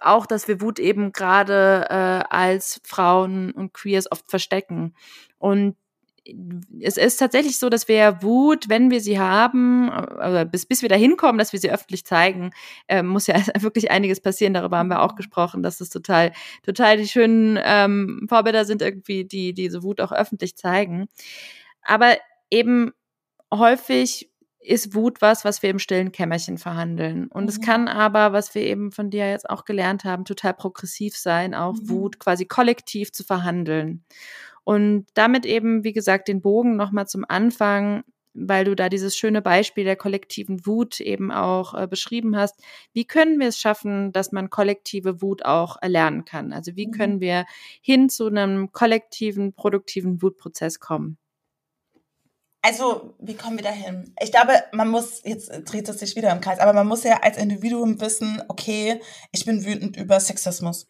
[0.00, 4.96] auch, dass wir Wut eben gerade äh, als Frauen und Queers oft verstecken.
[5.38, 5.76] Und
[6.80, 10.88] es ist tatsächlich so, dass wir Wut, wenn wir sie haben, also bis, bis wir
[10.88, 12.50] dahin kommen, dass wir sie öffentlich zeigen,
[12.88, 14.54] äh, muss ja wirklich einiges passieren.
[14.54, 19.24] Darüber haben wir auch gesprochen, dass es total, total die schönen ähm, Vorbilder sind irgendwie,
[19.24, 21.08] die diese Wut auch öffentlich zeigen.
[21.82, 22.16] Aber
[22.50, 22.92] eben
[23.52, 24.30] häufig
[24.62, 27.28] ist Wut was, was wir im stillen Kämmerchen verhandeln.
[27.28, 27.48] Und mhm.
[27.48, 31.54] es kann aber, was wir eben von dir jetzt auch gelernt haben, total progressiv sein,
[31.54, 31.88] auch mhm.
[31.88, 34.04] Wut quasi kollektiv zu verhandeln.
[34.70, 38.04] Und damit eben, wie gesagt, den Bogen nochmal zum Anfang,
[38.34, 42.54] weil du da dieses schöne Beispiel der kollektiven Wut eben auch äh, beschrieben hast.
[42.92, 46.52] Wie können wir es schaffen, dass man kollektive Wut auch erlernen kann?
[46.52, 46.92] Also wie mhm.
[46.92, 47.46] können wir
[47.80, 51.18] hin zu einem kollektiven, produktiven Wutprozess kommen?
[52.62, 54.14] also, wie kommen wir dahin?
[54.22, 57.20] Ich glaube, man muss, jetzt dreht es sich wieder im Kreis, aber man muss ja
[57.22, 59.00] als Individuum wissen, okay,
[59.32, 60.86] ich bin wütend über Sexismus.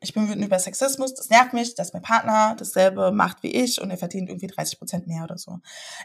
[0.00, 3.80] Ich bin wütend über Sexismus, das nervt mich, dass mein Partner dasselbe macht wie ich
[3.80, 5.58] und er verdient irgendwie 30 Prozent mehr oder so.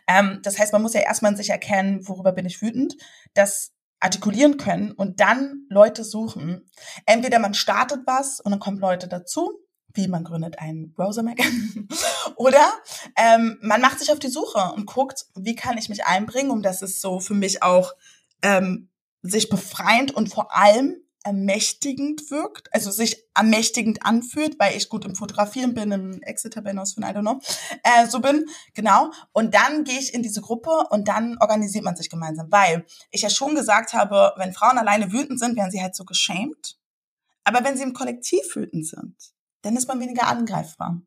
[0.08, 2.98] Ähm, das heißt, man muss ja erstmal in sich erkennen, worüber bin ich wütend,
[3.34, 3.72] das
[4.02, 6.70] artikulieren können und dann Leute suchen.
[7.06, 9.60] Entweder man startet was und dann kommen Leute dazu,
[9.94, 11.40] wie man gründet einen Browser Mac.
[12.36, 12.74] Oder
[13.18, 16.62] ähm, man macht sich auf die Suche und guckt, wie kann ich mich einbringen, um
[16.62, 17.94] dass es so für mich auch
[18.42, 18.90] ähm,
[19.22, 25.16] sich befreiend und vor allem ermächtigend wirkt, also sich ermächtigend anfühlt, weil ich gut im
[25.16, 26.22] Fotografieren bin, im
[26.64, 27.42] bin aus von I don't know,
[27.84, 28.46] äh, so bin,
[28.76, 29.12] genau.
[29.34, 33.24] Und dann gehe ich in diese Gruppe und dann organisiert man sich gemeinsam, weil ich
[33.24, 36.78] ja schon gesagt habe, wenn Frauen alleine wütend sind, werden sie halt so geschämt.
[37.44, 39.16] Aber wenn sie im Kollektiv wütend sind,
[39.64, 41.02] dann ist man weniger angreifbar.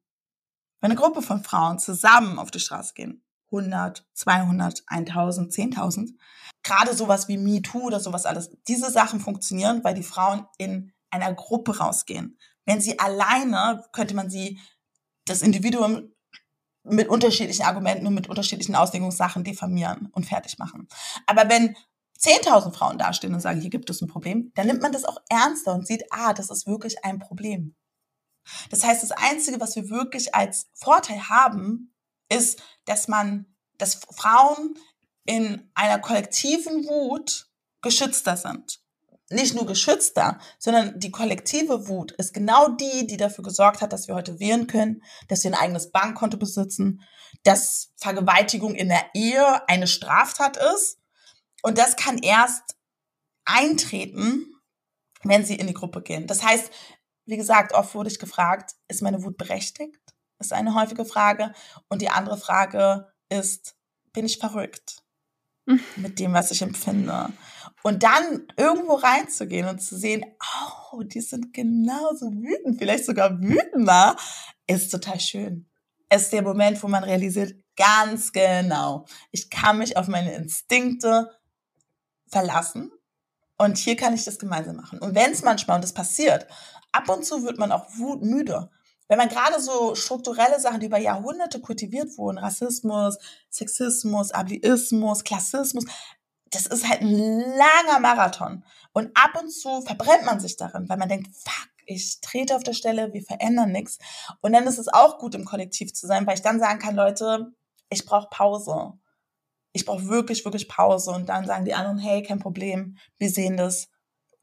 [0.81, 6.11] Wenn eine Gruppe von Frauen zusammen auf die Straße gehen, 100, 200, 1000, 10.000,
[6.63, 11.33] gerade sowas wie MeToo oder sowas alles, diese Sachen funktionieren, weil die Frauen in einer
[11.33, 12.39] Gruppe rausgehen.
[12.67, 14.61] Wenn sie alleine, könnte man sie,
[15.25, 16.13] das Individuum
[16.85, 20.89] mit unterschiedlichen Argumenten und mit unterschiedlichen Auslegungssachen diffamieren und fertig machen.
[21.27, 21.77] Aber wenn
[22.19, 25.19] 10.000 Frauen dastehen und sagen, hier gibt es ein Problem, dann nimmt man das auch
[25.29, 27.77] ernster und sieht, ah, das ist wirklich ein Problem.
[28.71, 31.95] Das heißt, das Einzige, was wir wirklich als Vorteil haben,
[32.29, 33.47] ist, dass man,
[33.79, 34.75] dass Frauen
[35.25, 37.49] in einer kollektiven Wut
[37.83, 38.81] geschützter sind.
[39.31, 44.09] Nicht nur geschützter, sondern die kollektive Wut ist genau die, die dafür gesorgt hat, dass
[44.09, 47.03] wir heute wählen können, dass wir ein eigenes Bankkonto besitzen,
[47.43, 50.99] dass Vergewaltigung in der Ehe eine Straftat ist.
[51.63, 52.77] Und das kann erst
[53.45, 54.47] eintreten,
[55.25, 56.27] wenn sie in die Gruppe gehen.
[56.27, 56.71] Das heißt,
[57.27, 59.99] wie gesagt, oft wurde ich gefragt, ist meine Wut berechtigt?
[60.39, 61.53] Ist eine häufige Frage.
[61.89, 63.77] Und die andere Frage ist,
[64.13, 65.03] bin ich verrückt
[65.97, 67.33] mit dem, was ich empfinde?
[67.83, 70.25] Und dann irgendwo reinzugehen und zu sehen,
[70.93, 74.17] oh, die sind genauso wütend, vielleicht sogar wütender,
[74.67, 75.69] ist total schön.
[76.09, 81.31] Es ist der Moment, wo man realisiert, ganz genau, ich kann mich auf meine Instinkte
[82.27, 82.91] verlassen
[83.57, 84.99] und hier kann ich das gemeinsam machen.
[85.01, 86.47] Und wenn es manchmal, und das passiert,
[86.93, 87.89] ab und zu wird man auch
[88.21, 88.71] müde.
[89.09, 93.19] Wenn man gerade so strukturelle Sachen, die über Jahrhunderte kultiviert wurden, Rassismus,
[93.51, 95.85] Sexismus, Ableismus, Klassismus,
[96.51, 98.65] das ist halt ein langer Marathon.
[98.93, 102.63] Und ab und zu verbrennt man sich darin, weil man denkt, fuck, ich trete auf
[102.63, 103.99] der Stelle, wir verändern nichts.
[104.41, 106.95] Und dann ist es auch gut, im Kollektiv zu sein, weil ich dann sagen kann,
[106.95, 107.53] Leute,
[107.91, 108.93] ich brauche Pause.
[109.73, 111.13] Ich brauche wirklich, wirklich Pause.
[111.13, 113.89] Und dann sagen die anderen, hey, kein Problem, wir sehen das,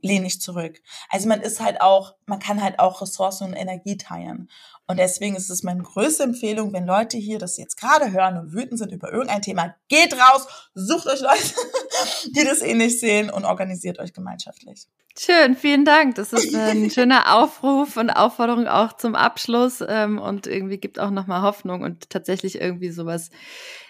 [0.01, 0.81] lehne ich zurück.
[1.09, 4.49] Also man ist halt auch, man kann halt auch Ressourcen und Energie teilen.
[4.87, 8.53] Und deswegen ist es meine größte Empfehlung, wenn Leute hier das jetzt gerade hören und
[8.53, 11.55] wütend sind über irgendein Thema, geht raus, sucht euch Leute,
[12.35, 14.87] die das ähnlich sehen und organisiert euch gemeinschaftlich.
[15.17, 16.15] Schön, vielen Dank.
[16.15, 21.09] Das ist ein schöner Aufruf und Aufforderung auch zum Abschluss ähm, und irgendwie gibt auch
[21.09, 23.29] nochmal Hoffnung und tatsächlich irgendwie sowas,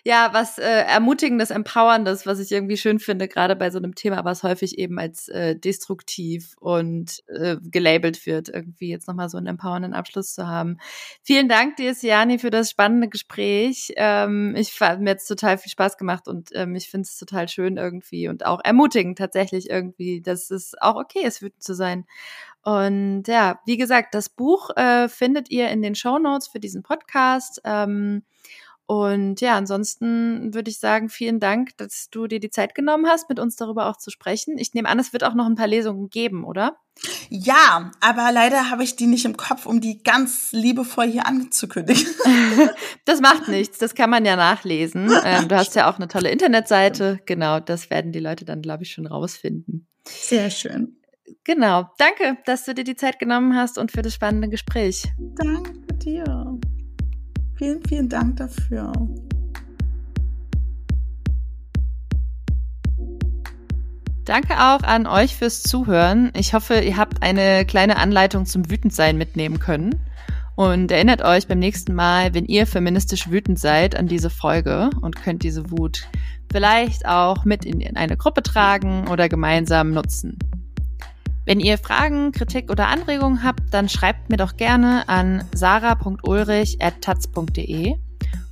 [0.07, 4.23] ja, was äh, Ermutigendes, Empowerndes, was ich irgendwie schön finde, gerade bei so einem Thema,
[4.23, 9.47] was häufig eben als äh, destruktiv und äh, gelabelt wird, irgendwie jetzt nochmal so einen
[9.47, 10.77] empowernden Abschluss zu haben.
[11.23, 13.93] Vielen Dank dir, Siani, für das spannende Gespräch.
[13.95, 17.49] Ähm, ich hat mir jetzt total viel Spaß gemacht und ähm, ich finde es total
[17.49, 22.05] schön irgendwie und auch ermutigend tatsächlich irgendwie, dass es auch okay ist, wütend zu sein.
[22.61, 26.83] Und ja, wie gesagt, das Buch äh, findet ihr in den Show Notes für diesen
[26.83, 27.59] Podcast.
[27.63, 28.23] Ähm,
[28.87, 33.29] und ja, ansonsten würde ich sagen, vielen Dank, dass du dir die Zeit genommen hast,
[33.29, 34.59] mit uns darüber auch zu sprechen.
[34.59, 36.77] Ich nehme an, es wird auch noch ein paar Lesungen geben, oder?
[37.29, 42.05] Ja, aber leider habe ich die nicht im Kopf, um die ganz liebevoll hier anzukündigen.
[43.05, 45.11] das macht nichts, das kann man ja nachlesen.
[45.23, 47.19] Ähm, du hast ja auch eine tolle Internetseite.
[47.25, 49.87] Genau, das werden die Leute dann, glaube ich, schon rausfinden.
[50.07, 50.97] Sehr schön.
[51.43, 51.89] Genau.
[51.97, 55.05] Danke, dass du dir die Zeit genommen hast und für das spannende Gespräch.
[55.17, 56.54] Danke dir.
[57.57, 58.91] Vielen, vielen Dank dafür.
[64.25, 66.31] Danke auch an euch fürs Zuhören.
[66.35, 69.95] Ich hoffe, ihr habt eine kleine Anleitung zum Wütendsein mitnehmen können.
[70.55, 75.15] Und erinnert euch beim nächsten Mal, wenn ihr feministisch wütend seid, an diese Folge und
[75.15, 76.07] könnt diese Wut
[76.51, 80.39] vielleicht auch mit in eine Gruppe tragen oder gemeinsam nutzen.
[81.47, 87.97] Wenn ihr Fragen, Kritik oder Anregungen habt, dann schreibt mir doch gerne an sarah.ulrich.taz.de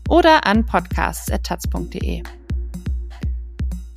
[0.07, 2.21] oder an podcasts.taz.de.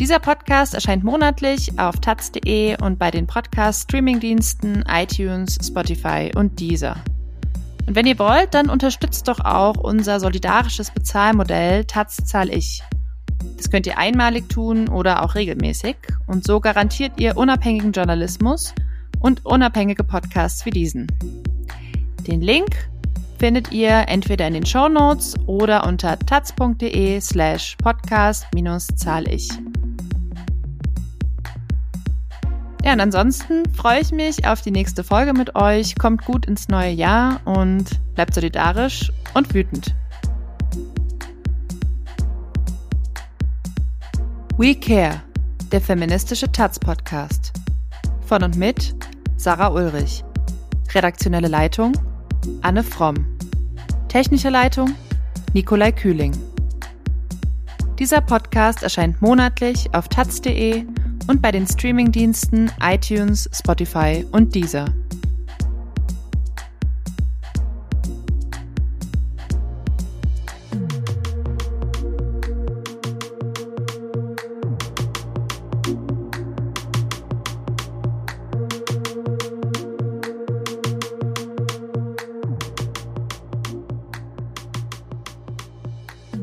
[0.00, 6.96] Dieser Podcast erscheint monatlich auf taz.de und bei den Podcast-Streaming-Diensten iTunes, Spotify und Deezer.
[7.86, 12.82] Und wenn ihr wollt, dann unterstützt doch auch unser solidarisches Bezahlmodell Taz zahl ich.
[13.58, 18.74] Das könnt ihr einmalig tun oder auch regelmäßig und so garantiert ihr unabhängigen Journalismus–
[19.26, 21.08] und unabhängige Podcasts wie diesen.
[22.28, 22.88] Den Link
[23.40, 29.50] findet ihr entweder in den Show Notes oder unter taz.de slash podcast-zahl ich.
[32.84, 35.96] Ja, und ansonsten freue ich mich auf die nächste Folge mit euch.
[35.96, 39.92] Kommt gut ins neue Jahr und bleibt solidarisch und wütend.
[44.56, 45.20] We Care,
[45.72, 47.52] der feministische Taz-Podcast.
[48.24, 48.94] Von und mit
[49.36, 50.24] Sarah Ulrich.
[50.94, 51.92] Redaktionelle Leitung
[52.62, 53.14] Anne Fromm.
[54.08, 54.94] Technische Leitung
[55.52, 56.32] Nikolai Kühling.
[57.98, 60.84] Dieser Podcast erscheint monatlich auf taz.de
[61.28, 64.86] und bei den Streamingdiensten iTunes, Spotify und Deezer.